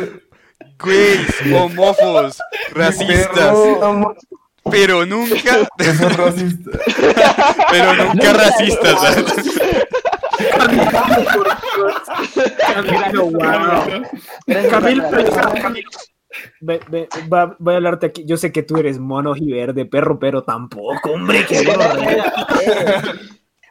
[0.78, 1.18] güey,
[1.54, 2.38] homófobos,
[2.72, 3.56] racistas,
[4.70, 6.70] pero nunca, Eso es racista.
[7.70, 9.00] pero nunca racistas.
[9.00, 9.24] ¿sabes?
[12.74, 14.02] Camilo, wow.
[14.70, 15.04] Camilo,
[15.62, 15.90] Camilo.
[16.60, 18.24] Ve- ve- va- voy a hablarte aquí.
[18.26, 21.64] Yo sé que tú eres mono y verde, perro, pero tampoco, hombre, que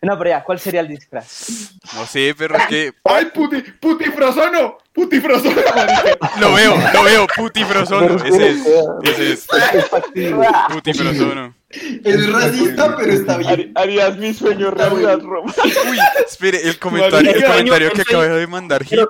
[0.01, 1.71] No, pero ya, ¿cuál sería el disfraz?
[1.95, 3.61] No sé, perro, es que ¡Ay, puti!
[3.61, 4.77] ¡Putifrozono!
[4.95, 6.17] marica!
[6.39, 8.15] lo veo, lo veo, putifrozono.
[8.23, 8.57] Ese es,
[9.03, 9.47] ese es,
[10.69, 11.53] putifrozono.
[11.69, 13.73] Es racista, pero está bien.
[13.75, 15.53] Har- Harías mi sueño realidad, Roma.
[15.89, 19.05] Uy, espere, el comentario, el comentario que acaba de mandar Gil.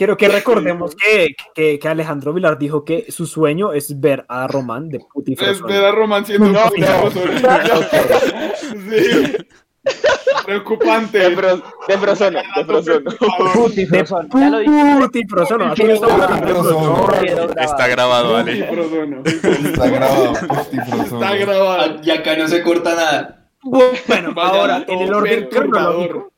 [0.00, 4.46] Quiero que, recordemos que, que, que Alejandro Vilar dijo que su sueño es ver a
[4.46, 5.66] Román de Es putifrozono.
[5.66, 6.60] ver a Román siendo un No.
[8.90, 9.36] Sí.
[10.46, 11.18] Preocupante.
[11.18, 13.92] De, fro- de frozono, de.
[17.62, 18.38] Está grabado.
[18.38, 19.22] Putifrozono.
[19.24, 20.32] Está grabado.
[21.04, 22.00] Está grabado.
[22.02, 23.36] Y acá no se corta nada.
[23.62, 26.32] Bueno, ahora en el orden cronológico,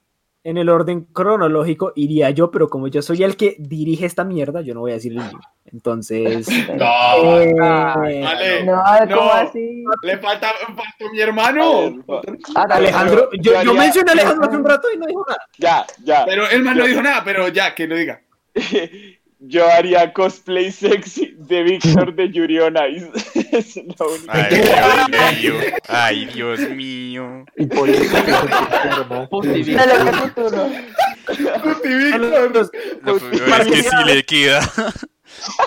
[0.45, 4.61] en el orden cronológico iría yo, pero como yo soy el que dirige esta mierda,
[4.61, 5.41] yo no voy a decir el mío.
[5.67, 8.65] Entonces, No, eh, Vale.
[8.65, 9.17] No, No.
[9.17, 9.85] ¿cómo así?
[10.03, 11.95] Le falta, faltó mi hermano.
[12.57, 12.89] Ah, dale.
[12.89, 15.47] Alejandro, yo, Yo yo mencioné a Alejandro hace un rato y no dijo nada.
[15.59, 16.25] Ya, ya.
[16.27, 18.21] Pero él más no dijo nada, pero ya, que lo diga.
[19.45, 23.11] Yo haría cosplay sexy de Víctor de Yuri on Ice.
[23.53, 24.33] Es la única.
[24.33, 25.61] Ay, Dios mío.
[25.89, 27.45] Ay, Dios mío.
[27.57, 28.17] Y por eso
[28.99, 29.29] lo No,
[33.19, 34.61] pero es que sí le queda.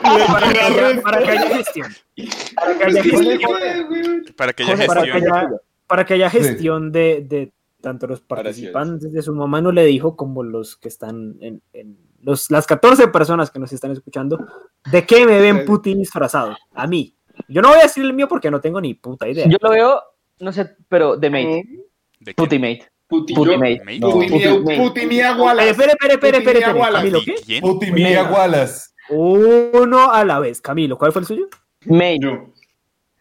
[0.02, 1.96] para, que haya, para que haya gestión.
[2.56, 5.16] Para que haya gestión, Para que haya gestión.
[5.16, 5.50] haya,
[5.88, 7.52] para que haya gestión de, de
[7.82, 12.05] tanto los participantes de su mamá no le dijo como los que están en, en
[12.26, 14.38] los, las 14 personas que nos están escuchando,
[14.92, 16.56] ¿de qué me ven Putin disfrazado?
[16.74, 17.16] A mí.
[17.48, 19.46] Yo no voy a decir el mío porque no tengo ni puta idea.
[19.48, 20.02] Yo lo veo,
[20.40, 21.64] no sé, pero de mate.
[22.20, 22.34] ¿De qué?
[22.34, 22.88] Puti mate.
[23.08, 23.82] Puti, Puti yo- mate.
[23.86, 24.00] Mate.
[24.00, 24.10] No.
[24.12, 25.70] Puti mía- Puti- Puti mía Ay, Wallace.
[25.70, 26.62] espere, espere, espere, espere.
[26.92, 27.36] Camilo, ¿qué?
[27.46, 27.62] ¿Quién?
[27.62, 28.90] Puti Mia Wallace.
[29.10, 30.62] Uno a la vez.
[30.62, 31.48] Camilo, ¿cuál fue el suyo?
[31.86, 32.18] Mate.
[32.22, 32.52] Yo.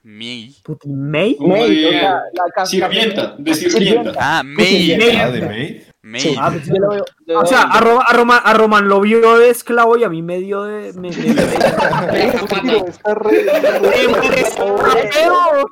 [0.04, 0.54] May.
[0.62, 1.36] Putin May.
[1.40, 1.56] O
[1.90, 4.12] sea, la ca- sirvienta, de sirvienta.
[4.18, 4.92] Ah, May.
[5.16, 5.86] Ah, de May.
[6.06, 6.36] May.
[6.38, 7.04] Ah, pues, Yo lo veo.
[7.26, 10.10] yo O sea, a, Roma- a, Roma- a Roman lo vio de esclavo y a
[10.10, 10.92] mí me dio de.
[10.92, 11.34] Me, me-
[15.14, 15.64] Pero.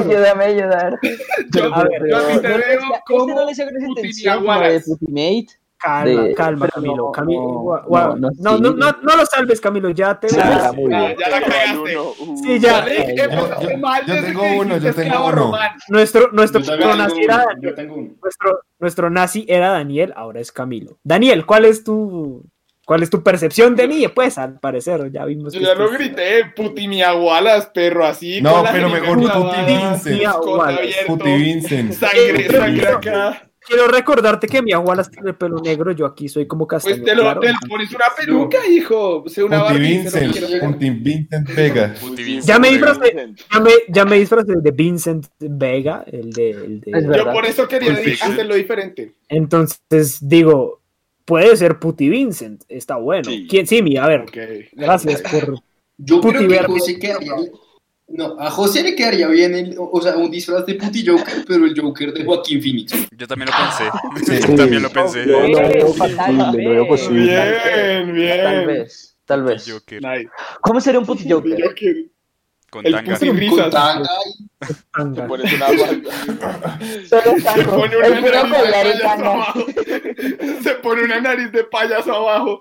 [0.00, 0.98] Ayúdame a ayudar.
[1.50, 2.18] yo- A ver, yo.
[5.80, 6.96] Calma, de- calma, Camilo.
[6.96, 8.74] no, Camilo, no, no, no, no, sí.
[8.78, 9.90] no, no lo salves, Camilo.
[9.90, 10.74] Ya te ves.
[10.74, 11.16] muy Ya, bien.
[11.18, 11.98] ya la cagaste.
[12.42, 12.84] Sí, ya.
[14.06, 15.52] Yo- tengo uno, yo tengo uno.
[15.88, 16.60] Nuestro, nuestro,
[16.96, 18.10] nazi era uno, yo tengo uno.
[18.20, 20.98] nuestro, nuestro nazi era Daniel, ahora es Camilo.
[21.04, 22.42] Daniel, ¿cuál es tu,
[22.84, 24.08] cuál es tu percepción de mí?
[24.08, 25.52] Pues al parecer ya vimos.
[25.52, 28.40] Yo que ya lo grité, Puti mía Wallace, perro, así.
[28.42, 30.22] No, pero mejor Puti Vincent.
[31.06, 31.92] Puti Vincent.
[31.92, 33.42] Sangre, sangre acá.
[33.68, 36.96] Quiero recordarte que mi abuela tiene el pelo negro, yo aquí soy como castaño.
[36.96, 37.40] Pues te lo, claro.
[37.40, 39.24] te lo pones una peluca, hijo.
[39.44, 40.36] Una que Vincent,
[41.02, 41.94] Vincent Vega.
[42.16, 42.92] Vincent Ya me Vega.
[42.92, 46.50] disfrazé, ya me, ya me disfrazé de Vincent Vega, el de...
[46.50, 47.32] El de Es Yo verdad.
[47.32, 48.32] por eso quería Fiction.
[48.32, 49.12] hacerlo diferente.
[49.28, 50.80] Entonces digo,
[51.24, 53.30] puede ser Puti Vincent, está bueno.
[53.30, 53.46] Sí.
[53.48, 53.66] ¿Quién?
[53.66, 54.24] Sí, mi, a ver,
[54.72, 55.60] gracias por...
[55.98, 57.52] Yo Puti creo que verde.
[58.10, 61.66] No, a José le quedaría bien el, o sea, un disfraz de Puti Joker, pero
[61.66, 62.92] el Joker de Joaquín Phoenix.
[63.10, 64.40] Yo también lo pensé.
[64.40, 64.48] Sí.
[64.48, 65.26] Yo también lo pensé.
[65.26, 65.58] Lo, lo
[66.52, 67.22] veo lo posible.
[67.24, 68.42] Bien, bien.
[68.42, 69.70] Tal vez, tal vez.
[69.70, 70.02] Joker.
[70.62, 71.62] ¿Cómo sería un puti Joker?
[71.62, 71.96] Joker.
[72.70, 73.16] Con El tanga.
[73.18, 74.08] puti Con tanga
[75.14, 76.78] Te pones una falda.
[77.08, 79.30] Solo Se pone una El nariz de payaso tanga.
[79.32, 79.66] abajo.
[80.62, 82.60] Se pone una nariz de payaso abajo.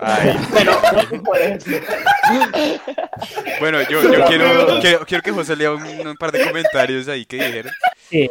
[0.00, 0.36] Ay.
[3.60, 7.24] Bueno, yo, yo quiero, quiero, quiero que José lea un, un par de comentarios ahí
[7.24, 7.72] que dijeron.
[8.08, 8.30] Sí,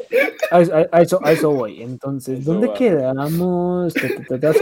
[0.51, 1.81] a, a- a eso, a eso voy.
[1.81, 2.73] Entonces, Eso ¿dónde va.
[2.73, 3.93] quedamos?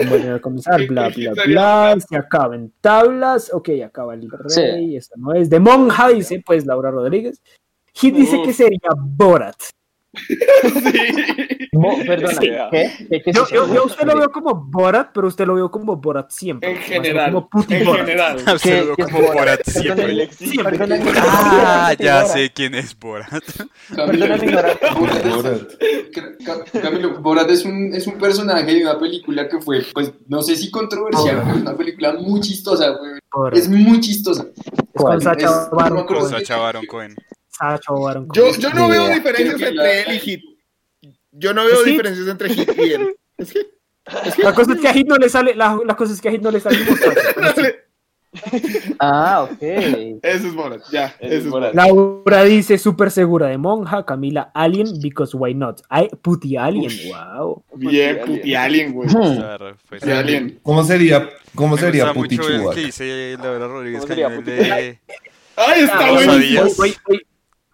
[0.09, 1.97] Vuelven a comenzar, Sí, bla, sí, bla, bla.
[2.07, 3.51] Se acaban tablas.
[3.53, 4.95] Ok, acaba el rey.
[4.95, 5.49] Esto no es.
[5.49, 7.41] De monja, dice pues Laura Rodríguez.
[8.01, 9.55] Y dice que sería Borat.
[10.13, 11.67] Sí.
[11.73, 12.49] Mo- perdona, Sí.
[12.71, 12.91] ¿qué?
[13.09, 15.71] ¿Qué, qué es Yo, yo, yo usted lo veo como Borat, pero usted lo veo
[15.71, 16.71] como Borat siempre.
[16.71, 17.31] En general.
[17.31, 18.05] Como Puti En Borat.
[18.05, 18.59] general.
[18.59, 19.33] Se lo qué es como Borat?
[19.35, 20.29] Borat siempre.
[21.17, 22.27] Ah, ya Borat.
[22.35, 23.43] sé quién es Borat.
[23.95, 24.27] Camilo.
[24.27, 25.61] Borat es- Borat.
[26.45, 30.41] Ca- Camilo, Borat es un, es un personaje de una película que fue, pues, no
[30.41, 33.19] sé si controversial, pero es una película muy chistosa, güey.
[33.53, 34.45] Es muy chistosa.
[34.93, 36.29] Es con Sacha Baron acuerdo
[38.33, 40.41] Yo, yo no veo diferencias entre él y Hit.
[41.31, 43.15] Yo no veo diferencias entre Hit y él.
[43.37, 43.59] Es que.
[44.25, 44.43] Es que.
[44.43, 46.31] La cosa es que a Hit no le sale, la, la cosa es que a
[46.31, 47.21] Hit no le sale como Sacha.
[47.55, 47.75] Dale.
[48.99, 49.61] Ah, ok.
[49.61, 51.13] Ese es Borat, ya.
[51.19, 51.73] Ese es Borat.
[51.75, 55.81] Laura dice súper segura de monja, Camila Alien, because why not?
[55.89, 57.61] Ay, puti Alien, wow.
[57.75, 59.09] Bien, puti alien, güey.
[59.09, 59.35] Hmm.
[59.37, 60.59] Claro, pues, alien.
[60.63, 62.75] ¿Cómo sería, cómo Me sería Puti mucho el Chubac?
[62.75, 64.99] que dice Laura Rodríguez ¿Cómo sería Cañón, el Puti de...
[65.57, 66.33] Ay, está Ah, buenísimo.
[66.33, 66.63] sabía.
[66.77, 67.21] Voy, voy,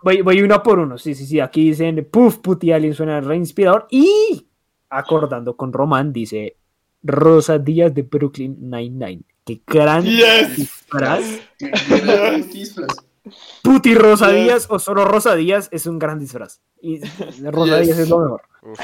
[0.08, 3.36] voy, voy uno por uno, sí, sí, sí, aquí dicen, puff, puti Alien suena re
[3.36, 4.48] inspirador y
[4.90, 6.56] acordando con Román dice
[7.04, 9.24] Rosa Díaz de Brooklyn Nine-Nine.
[9.46, 10.56] Qué gran Yes.
[10.56, 11.24] disfraz.
[13.62, 14.44] Puti Rosa Yes.
[14.44, 16.62] Díaz o solo Rosa Díaz es un gran disfraz.
[16.82, 17.00] Y
[17.44, 17.88] Rosa Yes.
[17.88, 18.42] Díaz es lo mejor.
[18.62, 18.80] Uf,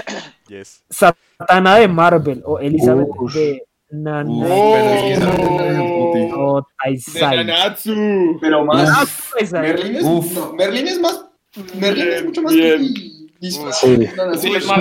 [0.49, 0.83] yes.
[0.89, 3.33] Satana de Marvel o Elizabeth Uf.
[3.33, 4.29] de Nana.
[4.45, 4.51] Uf,
[5.79, 5.92] Oh.
[8.41, 9.51] Pero que De más.
[9.51, 10.31] Merlin es, Uf.
[10.33, 11.25] no, Merlin es más.
[11.75, 12.53] Merlin es mucho más.
[12.53, 12.93] Sí.
[13.41, 14.79] Sí, es más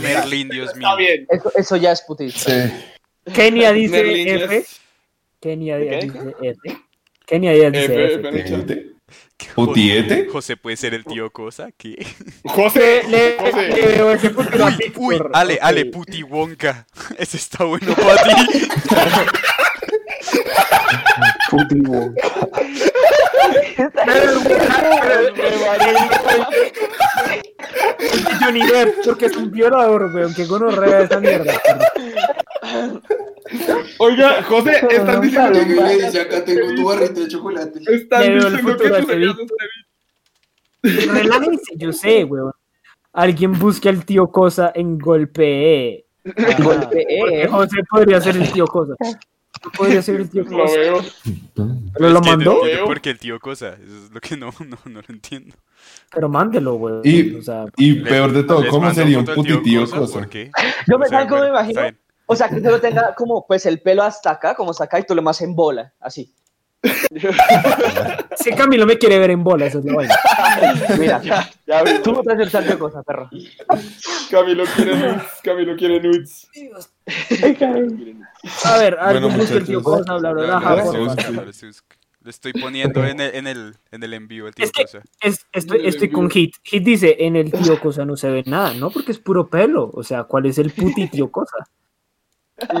[0.00, 0.86] Merlín, Dios mío.
[0.88, 1.26] Está bien.
[1.30, 2.30] Eso, eso ya es puti.
[2.30, 2.52] Sí.
[3.32, 4.56] Kenia dice Merlin F.
[4.58, 4.80] es-
[5.40, 5.98] Kenia dice
[6.42, 6.82] F.
[7.26, 8.38] Kenia dice F, F.
[8.38, 8.42] F.
[8.56, 8.96] ¿Putiete?
[9.54, 10.28] ¿Putiete?
[10.30, 12.04] José puede ser el tío Cosa, ¿qué?
[12.44, 13.36] José, Le,
[13.96, 14.32] veo ese
[14.96, 15.18] Uy.
[15.32, 15.58] Ale.
[15.60, 16.86] Ale, puti Wonka.
[17.18, 18.68] Ese está bueno para ti.
[21.52, 22.22] Wonka.
[28.40, 30.34] Johnny Depp, porque es un violador, weón.
[30.34, 31.52] Que gonorrea esa mierda.
[33.98, 36.04] Oiga, José, estás diciendo y le que.
[36.04, 37.80] dice, acá tengo tu barrita de chocolate.
[37.86, 38.08] El
[38.52, 39.58] diciendo que serías Víctor.
[40.82, 42.52] Relájense, yo sé, weón.
[43.12, 46.04] Alguien busque al tío Cosa en golpe.
[46.58, 47.18] Golpee.
[47.20, 48.94] Porque José podría ser el tío Cosa.
[49.76, 51.00] Podría ser el tío Lo veo.
[51.94, 52.60] Pero lo mandó.
[52.64, 55.54] no- porque el tío Cosa, eso es lo que no, no, no lo entiendo.
[56.12, 57.00] Pero mándelo, weón.
[57.04, 59.96] Y- O sea, Y Le- peor de todo, ¿cómo sería un al tío putitío Cosa,
[59.98, 60.12] cosa?
[60.20, 60.50] ¿Por qué?
[60.86, 61.80] Yo me O sea, ¿saben cómo me imagino?
[62.26, 65.04] O sea, que solo tenga como pues el pelo hasta acá, como hasta acá, y
[65.04, 66.34] tú lo más en bola, así.
[68.36, 70.14] si Camilo me quiere ver en bola, eso es la vaina.
[70.98, 71.20] Mira,
[71.66, 71.90] Ya vi.
[72.02, 73.28] tú no te haces tal cosa, perro.
[74.30, 75.22] Camilo quiere nudes.
[75.42, 76.48] Camilo quiere nudes.
[78.64, 79.82] A ver, alguien Bueno, el tío.
[79.82, 80.32] Cosa, bla,
[82.22, 85.00] Lo estoy poniendo en el, en el, en el envío, el tío Es que- Cosa.
[85.20, 86.54] Es- estoy, estoy con Hit.
[86.64, 88.90] Hit dice, en el tío Cosa no se ve nada, ¿no?
[88.90, 89.90] Porque es puro pelo.
[89.94, 91.56] O sea, ¿cuál es el puti tío Cosa?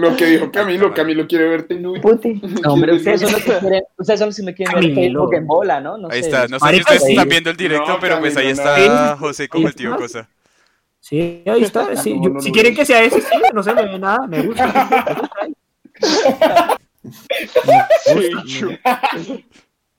[0.00, 2.00] Lo que dijo Camilo, Camilo quiere verte nude.
[2.00, 2.40] Puti.
[2.62, 5.00] No, hombre, ustedes son los que quieren, ustedes son los que me quieren ver Camilo.
[5.20, 5.98] Facebook en bola, ¿no?
[5.98, 6.28] no Ahí sé.
[6.28, 8.78] está, no sé si ustedes están viendo el directo, No, pero pues ahí está
[9.12, 9.16] no.
[9.18, 10.28] José como el tío Cosa.
[11.00, 11.94] Sí, ahí está.
[12.02, 12.14] sí.
[12.14, 14.26] No, Yo- si lo quieren que sea ese, sí, no se me ve nada.
[14.26, 15.28] Me gusta.
[16.00, 16.78] Me gusta.
[18.14, 19.00] Me gusta.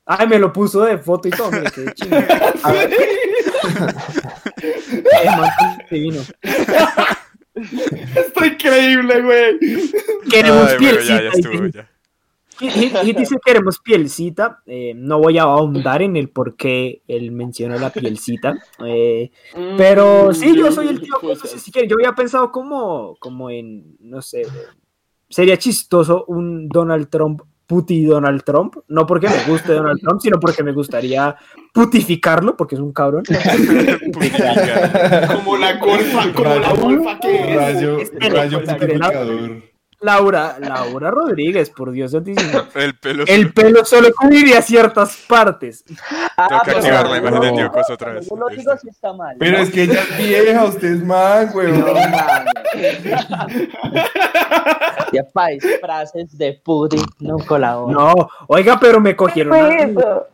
[0.09, 1.51] Ay, me lo puso de foto y todo.
[1.51, 2.15] Mire, qué chingo.
[2.63, 2.89] A ver.
[5.25, 5.49] Man,
[5.91, 6.21] divino.
[8.15, 9.59] Está increíble, güey.
[10.29, 11.15] Queremos Ay, pielcita.
[11.17, 11.77] ya, ya estuvo, dice.
[11.77, 11.89] ya.
[12.59, 14.63] Hit, Hit- Hit dice queremos pielcita.
[14.65, 18.57] eh, no voy a ahondar en el por qué él menciona la pielcita.
[18.85, 19.29] eh,
[19.77, 21.15] pero sí, yo soy el tío.
[21.21, 24.41] Pues, Cosas, si quieren, yo había pensado como, como en, no sé,
[25.29, 28.77] sería chistoso un Donald Trump, puti Donald Trump.
[28.87, 31.35] No porque me guste Donald Trump, sino porque me gustaría
[31.73, 33.23] putificarlo, porque es un cabrón.
[35.35, 37.55] Como la golfa, como la golfa que es.
[37.55, 39.76] Rayo, espere, purificador.
[39.99, 42.61] Laura, Laura Rodríguez, por Dios santísimo.
[42.75, 43.23] El pelo.
[43.27, 45.83] El pelo solo cubriría ciertas partes.
[46.37, 48.29] Ah, Tengo que activar la imagen de no, Tío Cosa otra vez.
[48.29, 49.35] Yo lo digo si está mal.
[49.39, 49.63] Pero ¿no?
[49.63, 51.83] es que ella es vieja, usted es man, weón.
[55.13, 57.95] Ya país, frases de puti no colaboran.
[57.95, 60.27] No, oiga, pero me cogieron a, eso.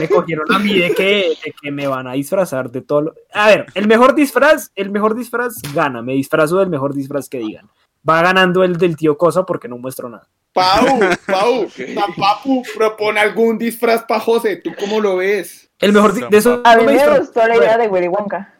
[0.00, 3.00] me cogieron a mí de que, de que me van a disfrazar de todo.
[3.02, 6.02] lo- A ver, el mejor disfraz, el mejor disfraz gana.
[6.02, 7.68] Me disfrazo del mejor disfraz que digan.
[8.08, 10.28] Va ganando el del tío Cosa porque no muestro nada.
[10.52, 14.56] Pau, Pau, San Papu propone algún disfraz pa' José.
[14.56, 15.68] ¿Tú cómo lo ves?
[15.78, 18.52] El mejor de eso A mí no me gustó la idea de Willy Wonka.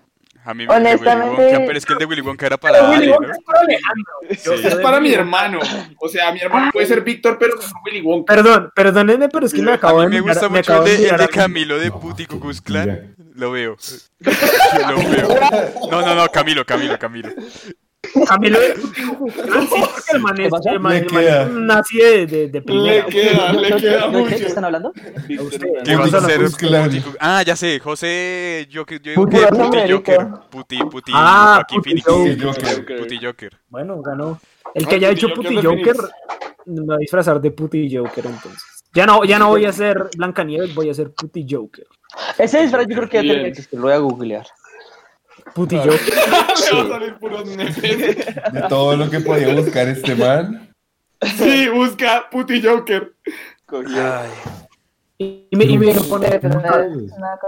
[0.45, 2.57] A mí me de Willy Honestamente- Wonka, pero es que el de Willy Wonka era
[2.59, 3.33] para Willy Ale, Wonka ¿no?
[3.33, 4.13] es para Alejandro.
[4.23, 4.63] Yo- Sí.
[4.63, 5.59] yo Es para mi hermano.
[5.99, 8.35] O sea, mi hermano puede ser Víctor, pero mejor Willy Wonka.
[8.35, 10.73] Perdón, perdónenme, pero es que me A acabo mí de me mirar- gusta me mucho
[10.73, 12.27] acabo el de, el de a- Camilo de Puti
[12.61, 13.15] Klan.
[13.35, 13.77] Lo veo.
[14.21, 15.29] Lo veo.
[15.91, 17.31] No, no, no, Camilo, Camilo, Camilo.
[18.27, 18.77] Camilo es,
[21.49, 23.05] un nazi de, de, de primera.
[23.07, 24.35] Le queda, le queda ¿De qué mucho.
[24.47, 24.93] están hablando?
[27.21, 29.93] Ah, ya sé, José, yo, que- yo digo que Puro Puti.
[29.93, 30.27] Joker.
[30.51, 32.03] Puti, Puti, Ah, Joaquín Puti.
[32.03, 32.43] Joker.
[32.77, 32.99] Joker.
[32.99, 33.53] Puti Joker.
[33.69, 34.41] Bueno, ganó.
[34.75, 35.97] El Ah, que haya Joker Puti Joker
[36.67, 38.63] me va a disfrazar de Puti Joker entonces.
[38.95, 41.87] Ya no, ya no voy a ser Blancanieves, voy a ser Puti Joker.
[42.39, 44.47] Ese disfraz yo creo que ya tiene que existir, lo voy a googlear.
[45.55, 46.01] Puti Joker.
[46.01, 47.81] Le va a salir puros memes.
[47.81, 50.71] De todo lo que podía buscar este man.
[51.37, 53.13] Sí, busca Puti Joker.
[53.65, 54.05] Cogió.
[55.19, 56.41] Y me, y me pone, nada,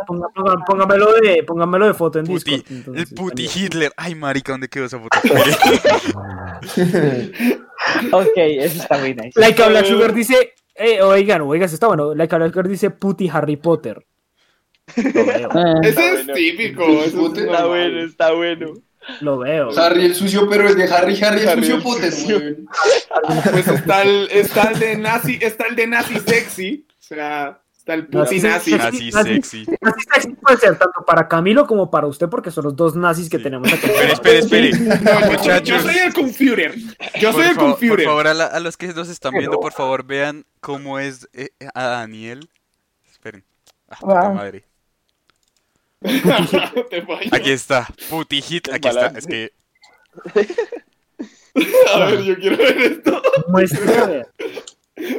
[0.07, 2.96] ponga- ponga- póngamelo, de, póngamelo de foto en Puti, Discord.
[2.96, 3.66] el Puti también.
[3.66, 3.92] Hitler.
[3.94, 5.18] Ay, marica, ¿dónde quedó esa foto?
[8.12, 9.38] Ok, eso está muy nice.
[9.38, 12.14] Like a Black Sugar dice, eh, oigan, oigan, eso está bueno.
[12.14, 14.05] Like a Black Sugar dice Puti Harry Potter.
[14.97, 16.34] Lo veo, Eh, Ese es bueno.
[16.34, 16.82] típico.
[17.05, 18.72] Está bueno, está bueno.
[19.20, 19.70] lo veo.
[19.78, 22.36] Harry el sucio, pero el de Harry, Harry el Harry sucio el Potter, sucio.
[22.39, 22.68] weón.
[23.53, 26.86] Pues está el, está el de nazi, está el de nazi sexy.
[26.91, 28.70] O sea, está el puti Nazi nazi.
[28.76, 29.66] Nazi sexy.
[29.80, 33.30] Nazi sexy puede ser tanto para Camilo como para usted, porque son los dos nazis
[33.30, 33.43] que Sí.
[33.45, 33.86] tenemos acá.
[33.86, 34.99] Espere, espere, espere.
[35.01, 36.74] No, yo- soy el computer.
[37.18, 38.05] Yo soy Por, el fa- por computer.
[38.05, 41.49] favor, a, la- a los que nos están viendo, por favor, vean cómo es eh,
[41.74, 42.51] a Daniel.
[43.11, 43.43] Esperen.
[43.89, 44.34] Ah, Wow.
[44.34, 44.64] madre.
[47.32, 47.88] Aquí está.
[48.09, 48.68] Puti hit.
[48.72, 49.07] Aquí está.
[49.09, 49.53] Es que.
[51.94, 53.20] A ver, yo quiero ver esto.
[53.49, 54.26] Muestra.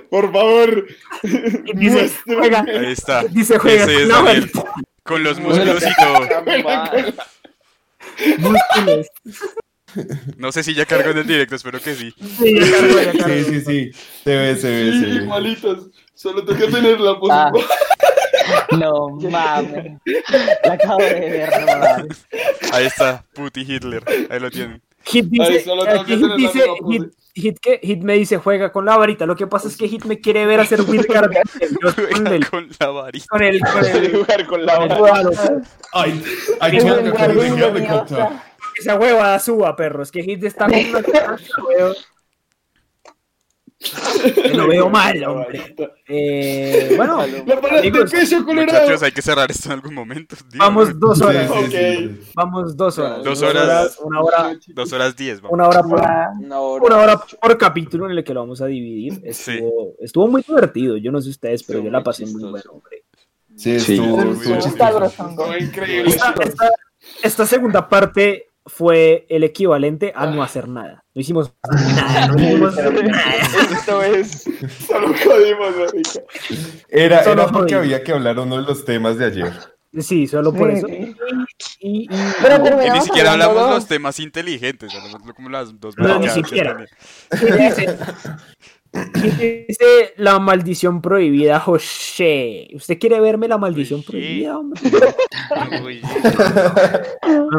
[0.09, 0.87] Por favor.
[1.75, 3.23] Dice, juega, Ahí está.
[3.25, 3.83] dice, juega.
[3.83, 4.51] Ese es no, Daniel.
[5.03, 6.19] Con los músculos y todo.
[8.37, 9.07] músculos.
[10.37, 12.13] No sé si ya cargo en el directo, espero que sí.
[12.37, 13.25] Sí, ya ya.
[13.25, 13.91] Sí, sí, sí.
[14.23, 15.23] Se ve, se ve, se Sí, ve.
[15.23, 15.87] igualitos.
[16.13, 17.51] Solo tengo que tener la Ah.
[18.77, 19.99] No mames.
[20.63, 22.25] La acabo de ver, no mames.
[22.73, 23.23] Ahí está.
[23.33, 24.03] Puti Hitler.
[24.29, 24.81] Ahí lo tienen.
[25.03, 26.91] Hit Ay, dice, aquí que Hit dice, pose.
[26.91, 29.25] Hit, Hit, que, Hit me dice juega con la varita.
[29.25, 30.79] Lo que pasa es que Hit me quiere ver hacer.
[30.85, 33.25] Yo con el, Con la varita.
[33.29, 35.31] con el, con el, jugar con la palo.
[35.93, 36.23] Ay,
[36.59, 36.77] ay.
[38.77, 40.11] Esa hueva suba, perros.
[40.11, 41.37] Que Hit está con una
[41.67, 41.93] weón.
[41.93, 42.08] Que
[44.53, 45.73] Lo veo mal, hombre.
[46.07, 47.91] Eh, bueno, La de
[48.43, 48.79] colorado.
[48.81, 50.35] Muchachos, hay que cerrar esto en algún momento.
[50.51, 50.57] Dígame.
[50.69, 51.49] vamos dos Sí, horas.
[51.51, 52.31] sí, sí, sí.
[52.35, 53.23] Vamos dos horas.
[53.23, 53.97] Dos horas.
[54.03, 55.39] Una hora, Dos horas diez.
[55.39, 55.53] vamos.
[55.53, 55.99] una hora por.
[56.01, 56.83] Una hora.
[56.85, 59.21] una hora por capítulo en el que lo vamos a dividir.
[59.23, 60.97] Estuvo, estuvo muy divertido.
[60.97, 62.51] Yo no sé ustedes, pero Estuvo yo la muy pasé muy chistoso.
[62.51, 63.03] bueno, hombre.
[63.55, 63.93] Sí, Sí.
[63.93, 65.45] estuvo, Muy estuvo grosongo.
[65.47, 66.09] Fue increíble.
[66.09, 66.69] Esta, esta-
[67.23, 71.03] esta segunda parte fue el equivalente a no hacer nada.
[71.15, 73.33] No hicimos nada, no hicimos nada.
[73.71, 74.43] Esto es.
[74.87, 76.21] Solo jodimos, marica.
[76.89, 79.53] Era, Solo era porque había que hablar uno de los temas de ayer.
[79.99, 80.87] Sí, solo por Sí, eso.
[80.87, 81.15] Y,
[81.79, 82.07] y-
[82.43, 83.71] Pero Y terminamos ni siquiera hablamos dos.
[83.71, 84.91] los temas inteligentes,
[85.35, 86.85] como las dos No, ni siquiera.
[88.93, 89.29] Y
[89.67, 92.67] dice, la maldición prohibida, José.
[92.73, 94.11] ¿Usted quiere verme la maldición José.
[94.11, 94.81] prohibida, hombre?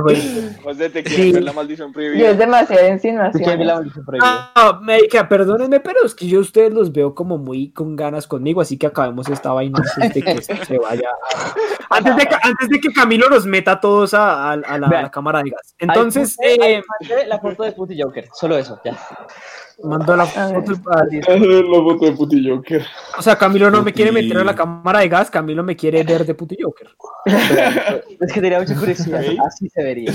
[0.02, 0.22] Güey.
[0.62, 1.14] José, te Sí.
[1.14, 2.34] quiero ver la maldición Y es prohibida.
[2.34, 3.66] demasiada ¿Quién ve la insinuación.
[3.66, 4.52] maldición prohibida?
[4.54, 8.26] Ah, Marica, perdónenme, pero es que yo a ustedes los veo como muy con ganas
[8.26, 11.08] conmigo, así que acabemos esta vaina antes de que esto se vaya.
[11.08, 14.78] a- Antes de que, antes de que Camilo los meta a todos a, a- a
[14.78, 15.74] la, a la cámara de gas.
[15.78, 16.82] Entonces, eh,
[17.26, 18.96] la foto de Puti Joker, solo eso, ya.
[19.84, 20.82] Mandó la foto La
[21.82, 22.84] foto de Puti Joker.
[23.18, 24.22] O sea, Camilo no me quiere Puti.
[24.24, 26.88] meter a la cámara de gas, Camilo me quiere ver de puto Joker.
[28.20, 29.22] Es que tenía mucha curiosidad.
[29.46, 30.12] Así se vería.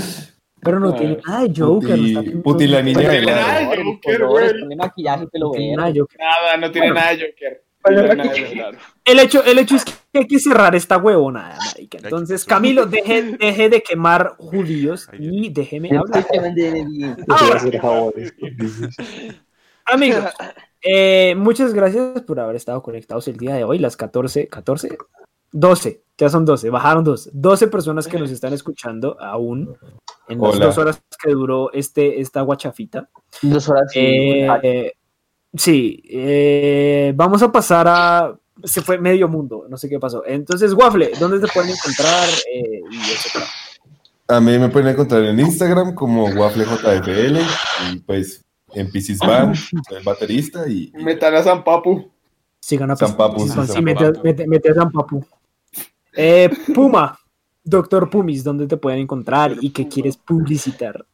[0.62, 1.96] Pero no Ah, tiene nada de Joker.
[1.98, 3.22] Puti- no está- Puti la niña de
[3.84, 4.76] Joker, güey.
[4.76, 5.26] Maquillaje
[5.76, 6.18] nada de Joker.
[6.18, 7.62] Nada, no tiene nada de Joker.
[7.84, 8.54] Bueno, No tiene nada de Joker.
[8.56, 8.78] Claro.
[9.04, 11.98] El hecho, el hecho es que hay que cerrar esta huevonada, marica.
[12.02, 16.26] Entonces, Camilo, deje, deje de quemar judíos y déjeme hablar.
[17.28, 17.60] Ahora,
[19.86, 20.24] amigos,
[20.82, 24.98] eh, muchas gracias por haber estado conectados el día de hoy, las 14, 14,
[25.52, 29.76] 12, ya son 12, bajaron dos, 12 personas que nos están escuchando aún
[30.28, 30.66] en las Hola.
[30.66, 33.08] dos horas que duró este, esta guachafita.
[33.42, 34.92] Dos horas y Eh, eh,
[35.54, 38.36] sí, eh, vamos a pasar a.
[38.64, 40.24] Se fue medio mundo, no sé qué pasó.
[40.26, 42.28] Entonces, Waffle, ¿dónde te pueden encontrar?
[42.52, 43.46] Eh, y etcétera?
[44.28, 47.38] A mí me pueden encontrar en Instagram como WaffleJFL
[47.92, 52.10] y pues en Pisces Band, soy el baterista y, y Metan a San Papu.
[52.60, 54.22] San sí, Sí, San mete, Papu.
[54.48, 55.24] mete a San Papu.
[56.14, 57.18] Eh, Puma,
[57.62, 61.04] Doctor Pumis, ¿dónde te pueden encontrar y qué quieres publicitar?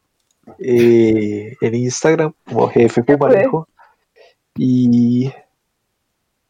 [0.59, 3.67] Eh, en Instagram como jefe Pumarejo
[4.55, 5.31] y,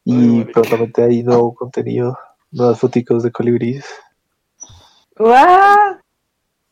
[0.04, 2.18] y prontamente hay nuevo contenido,
[2.50, 3.84] nuevas foticos de colibríes.
[5.16, 5.96] ¡Guau!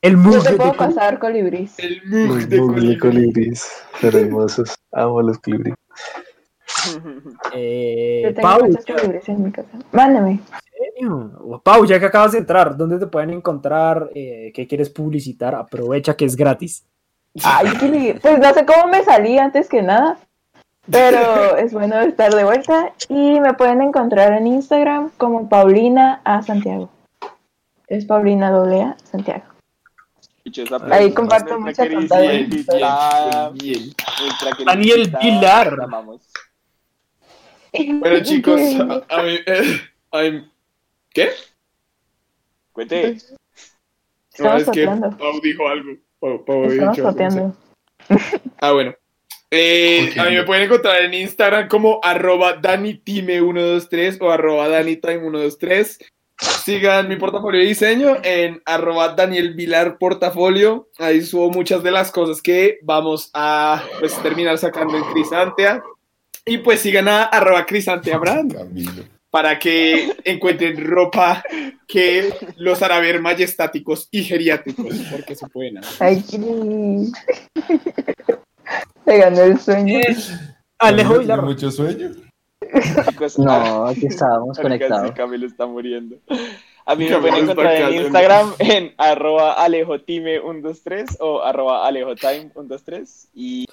[0.03, 1.79] El Yo mug te de puedo pasar colibris.
[1.79, 2.59] El mug de
[4.11, 4.75] de hermosos.
[4.91, 5.77] Amo los colibríes.
[7.55, 9.69] eh, Yo tengo Pau, muchos colibris en mi casa.
[9.93, 10.41] Mándame.
[11.63, 14.11] Pau, ya que acabas de entrar, ¿dónde te pueden encontrar?
[14.15, 15.55] Eh, ¿Qué quieres publicitar?
[15.55, 16.85] Aprovecha que es gratis.
[17.45, 17.69] Ay,
[18.21, 20.19] pues no sé cómo me salí antes que nada,
[20.91, 26.43] pero es bueno estar de vuelta y me pueden encontrar en Instagram como Paulina A
[26.43, 26.91] Santiago.
[27.87, 29.52] Es Paulina doble A Santiago.
[30.91, 32.35] Ahí comparto nuestra mucha queridísima pantalla.
[32.41, 33.79] invitada, Bien.
[34.21, 35.77] nuestra queridísima Daniel Pilar.
[38.01, 38.61] Bueno, chicos,
[39.09, 39.39] a, mí.
[39.47, 39.81] eh,
[40.11, 40.51] a mí-
[41.11, 41.31] ¿Qué?
[42.73, 43.19] Cuente.
[44.39, 44.87] No, es que.
[44.87, 45.97] Pau dijo algo.
[46.19, 47.15] Pau, Pau dicho.
[48.61, 48.95] Ah, bueno.
[49.51, 50.15] Eh.
[50.19, 55.99] A mí me pueden encontrar en Instagram como arroba danitime123 o arroba danitime123.
[56.43, 60.89] Sigan mi portafolio de diseño en arroba Daniel Vilar Portafolio.
[60.99, 65.83] Ahí subo muchas de las cosas que vamos a pues, terminar sacando en Crisantea.
[66.45, 68.55] Y pues sigan a arroba Crisantea Brand
[69.31, 71.43] para que encuentren ropa
[71.87, 76.07] que los hará ver majestáticos y geriátricos, porque se pueden hacer.
[76.07, 76.23] Ay,
[79.05, 80.01] Se ganó el sueño.
[80.79, 81.43] Alejo Camilo Vilar.
[81.43, 82.11] mucho sueño.
[83.09, 85.09] Chicos, No, aquí estábamos conectados.
[85.09, 86.17] sí, Camilo está muriendo.
[86.85, 87.95] A mí me pueden encontrar en.
[88.03, 93.67] Instagram en arroba alejotime123 o arroba alejotime123 y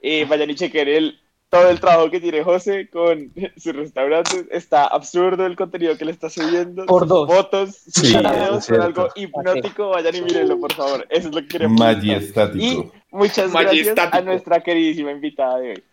[0.00, 1.18] eh, vayan y chequen el,
[1.48, 4.46] todo el trabajo que tiene José con sus restaurantes.
[4.50, 6.86] Está absurdo el contenido que le está subiendo.
[6.86, 7.28] Por sus dos.
[7.28, 9.88] Fotos, sus Sí, videos son algo hipnótico.
[9.90, 11.06] Vayan y mírenlo, por favor.
[11.10, 11.76] Eso es lo que queremos.
[11.76, 12.92] Y Majestático.
[13.10, 15.84] muchas gracias a nuestra queridísima invitada de hoy.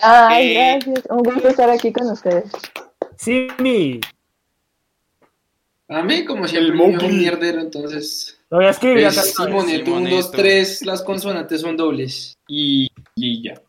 [0.00, 0.78] Ay, Eh.
[0.84, 1.06] gracias.
[1.10, 2.50] Un gusto estar aquí con ustedes.
[3.16, 4.00] Sí, mi.
[5.88, 8.38] A mí, como siempre, El me un mierdero, entonces.
[8.50, 9.26] Lo voy a escribir Es acá.
[9.46, 10.30] Simoneto, 1, 2, Simoneto.
[10.32, 12.36] 3, las consonantes son dobles.
[12.46, 13.60] Y, y ya.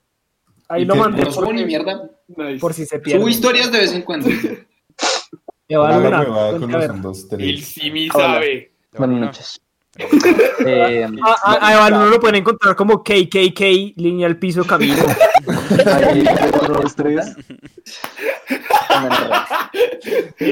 [0.67, 2.09] Ahí Y lo que mandé No subo por, ni mierda.
[2.27, 2.59] Nice.
[2.59, 3.19] por si se pierde.
[3.19, 4.29] Subo historias de vez en cuando.
[4.29, 6.91] Luna, huevada con ponte a los ver.
[6.91, 7.65] 1, 2, El 3.
[7.67, 8.71] Simi sabe.
[8.97, 9.61] Buenas noches.
[10.65, 13.61] Eh, A, a, a Luna lo pueden encontrar como KKK,
[13.97, 14.95] línea al piso, camino.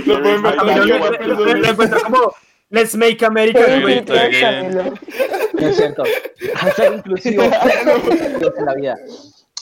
[0.05, 2.33] Lo pueden A lo- como
[2.69, 4.73] Let's make America great again.
[4.73, 4.93] Camilo.
[5.53, 6.03] No es cierto.
[6.55, 7.43] Hashtag inclusivo
[8.57, 8.95] en la vida.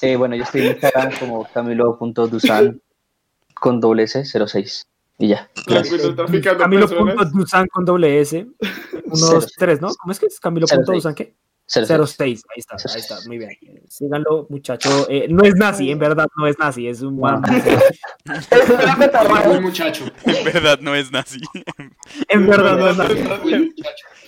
[0.01, 2.81] Eh, bueno, yo estoy en Instagram como camilo.dusan
[3.53, 4.87] con doble S 06.
[5.17, 5.49] Y ya.
[5.65, 6.57] Traficando personas.
[6.57, 8.45] Camilo.dusan con doble S.
[9.05, 9.89] Uno, dos, tres, ¿no?
[9.95, 10.39] ¿Cómo es que es?
[10.39, 11.35] Camilo.dusan qué?
[11.67, 11.87] 06.
[11.87, 12.43] 06.
[12.49, 13.17] Ahí está, ahí está.
[13.27, 13.57] Muy bien.
[13.89, 15.07] Síganlo, muchacho.
[15.09, 16.87] Eh, no es nazi, en verdad, no es nazi.
[16.87, 17.15] Es un.
[17.15, 17.31] Muy
[19.61, 20.05] muchacho.
[20.25, 21.39] En verdad no es nazi.
[22.27, 23.73] En verdad, no es nazi.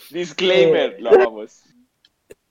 [0.10, 1.64] Disclaimer, lo amamos.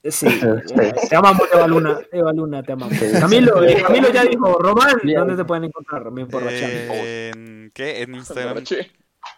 [0.09, 0.27] Sí.
[0.27, 1.99] eh, Te amamos, Eva Luna.
[2.11, 2.97] Eva Luna, te amamos.
[3.19, 5.19] Camilo, eh, Camilo ya dijo, Román, Bien.
[5.19, 6.09] ¿dónde te pueden encontrar?
[6.11, 6.69] Me emborrachan.
[6.71, 8.01] En, ¿Qué?
[8.01, 8.91] En Instagram Borraché.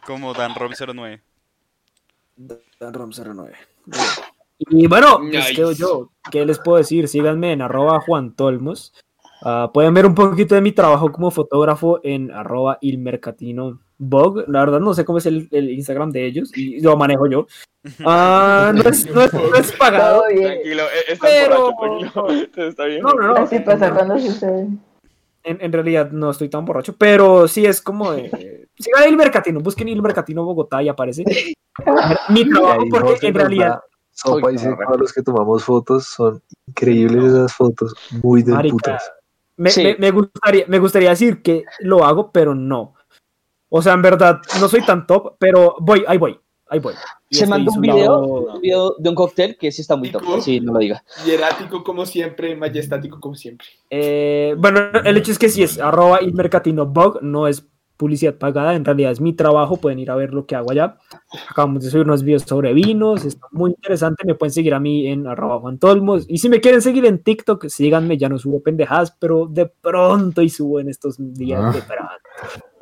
[0.05, 1.21] como DanRom09.
[2.79, 3.53] Rom 09.
[4.59, 5.53] Y bueno, pues Nice.
[5.55, 6.11] quedo yo.
[6.31, 7.07] ¿Qué les puedo decir?
[7.07, 8.93] Síganme en arroba Juan Tolmos.
[9.41, 14.45] Ah, pueden ver un poquito de mi trabajo como fotógrafo en arroba ilmercatino blog.
[14.47, 17.45] La verdad no sé cómo es el, el Instagram de ellos y lo manejo yo.
[18.03, 20.21] Ah, no, es, no, es, no es pagado.
[20.21, 20.43] Todo bien.
[20.45, 22.53] Tranquilo, eh, estás Pero- borracho, tranquilo.
[22.67, 23.01] Está bien.
[23.01, 23.35] No, no, no.
[23.35, 24.67] Así pasa cuando sucede.
[25.43, 28.67] en, en realidad no estoy tan borracho, pero sí es como de.
[28.79, 31.23] Sigan el Mercatino, busquen el Mercatino Bogotá y aparece.
[32.29, 37.25] Mi trabajo, porque en realidad, da Sopa dice para los que tomamos fotos, son increíbles
[37.25, 39.11] esas fotos, muy de Marica, putas.
[39.55, 39.83] me, Sí.
[39.83, 42.95] me- me gustaría, me gustaría decir que lo hago, pero no.
[43.69, 46.39] O sea, en verdad, no soy tan top, pero voy, ahí voy,
[46.69, 46.95] ahí voy.
[47.29, 50.23] Y Se mandó un video, un video de un cóctel que sí está muy top.
[50.41, 51.03] Sí, no lo diga.
[51.25, 53.67] Hierático como siempre, majestático como siempre.
[53.91, 58.35] Eh, bueno, el hecho es que si es arroba y mercatino bug, no es publicidad
[58.35, 60.97] pagada, en realidad es mi trabajo, pueden ir a ver lo que hago allá.
[61.49, 65.05] Acabamos de subir unos videos sobre vinos, está muy interesante, me pueden seguir a mí
[65.07, 68.63] en arroba Juan Tolmos, y si me quieren seguir en TikTok, síganme, ya no subo
[68.63, 71.71] pendejadas, pero de pronto y subo en estos días Ah.
[71.73, 72.13] de pronto.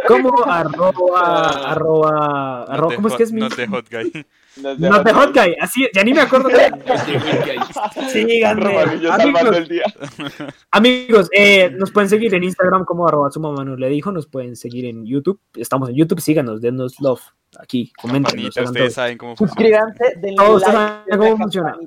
[0.07, 3.41] Como arroba, arroba, arroba, ¿cómo es que es mi?
[3.41, 4.25] not the hot guy.
[4.61, 6.49] Not the hot guy, así, ya ni me acuerdo.
[8.11, 8.63] Síganme.
[8.63, 9.83] Romarillo Amigos, salvando el día.
[10.71, 14.27] Amigos, eh, nos pueden seguir en Instagram como arroba su mamá nos le dijo, nos
[14.27, 17.21] pueden seguir en YouTube, estamos en YouTube, síganos, denos love,
[17.59, 18.39] aquí, comenten.
[18.45, 19.53] Ustedes saben cómo funciona.
[19.53, 21.77] Suscríbanse, denle Todos like, saben cómo funciona.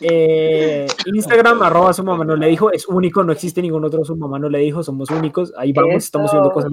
[0.00, 4.16] Eh, Instagram arroba su mamá nos le dijo, es único, no existe ningún otro su
[4.16, 6.72] mamá no le dijo, somos únicos, ahí vamos, estamos subiendo cosas.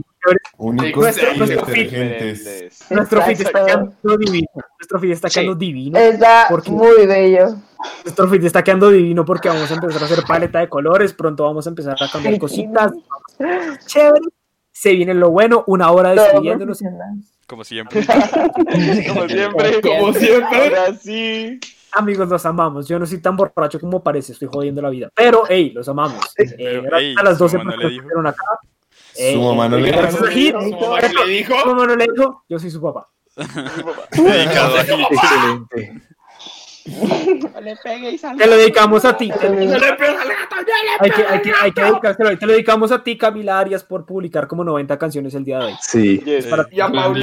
[0.58, 1.90] Únicos nuestro feed.
[1.92, 2.86] detergentes.
[2.90, 4.48] Nuestro feed está quedando divino,
[4.80, 5.40] nuestro feed está Sí.
[5.40, 6.72] quedando divino, Está ¿Por qué?
[6.72, 7.56] muy bello.
[8.06, 11.44] nuestro feed está quedando divino porque vamos a empezar a hacer paleta de colores, pronto
[11.44, 12.92] vamos a empezar a cambiar cositas,
[13.86, 14.22] chévere,
[14.74, 16.80] se viene lo bueno, una hora despidiéndonos.
[17.48, 18.06] Como siempre.
[19.08, 19.82] Como siempre.
[19.82, 20.58] Como siempre.
[20.58, 21.60] Ahora sí.
[21.92, 22.88] Amigos, los amamos.
[22.88, 25.10] Yo no soy tan borracho como parece, estoy jodiendo la vida.
[25.14, 26.26] Pero, hey, los amamos.
[26.40, 28.46] Eh, Pero, gracias hey, a las su 12 mamá no personas le que estuvieron acá.
[29.16, 29.92] Eh, Su mamá no le
[31.22, 31.60] dijo.
[31.62, 33.08] Su mamá no le dijo, yo soy su papá.
[33.36, 36.04] Dedicado a Hit.
[36.86, 37.50] Excelente.
[37.62, 39.32] le pegue y Te lo dedicamos a ti.
[39.40, 42.38] Te- No le pega al gato, no le hay, que, hay, que, hay que dedicárselo.
[42.38, 45.66] Te lo dedicamos a ti, Camila Arias, por publicar como 90 canciones el día de
[45.66, 45.74] hoy.
[45.82, 46.20] Sí.
[46.20, 46.48] Yes.
[46.48, 47.22] Para Y a Pauli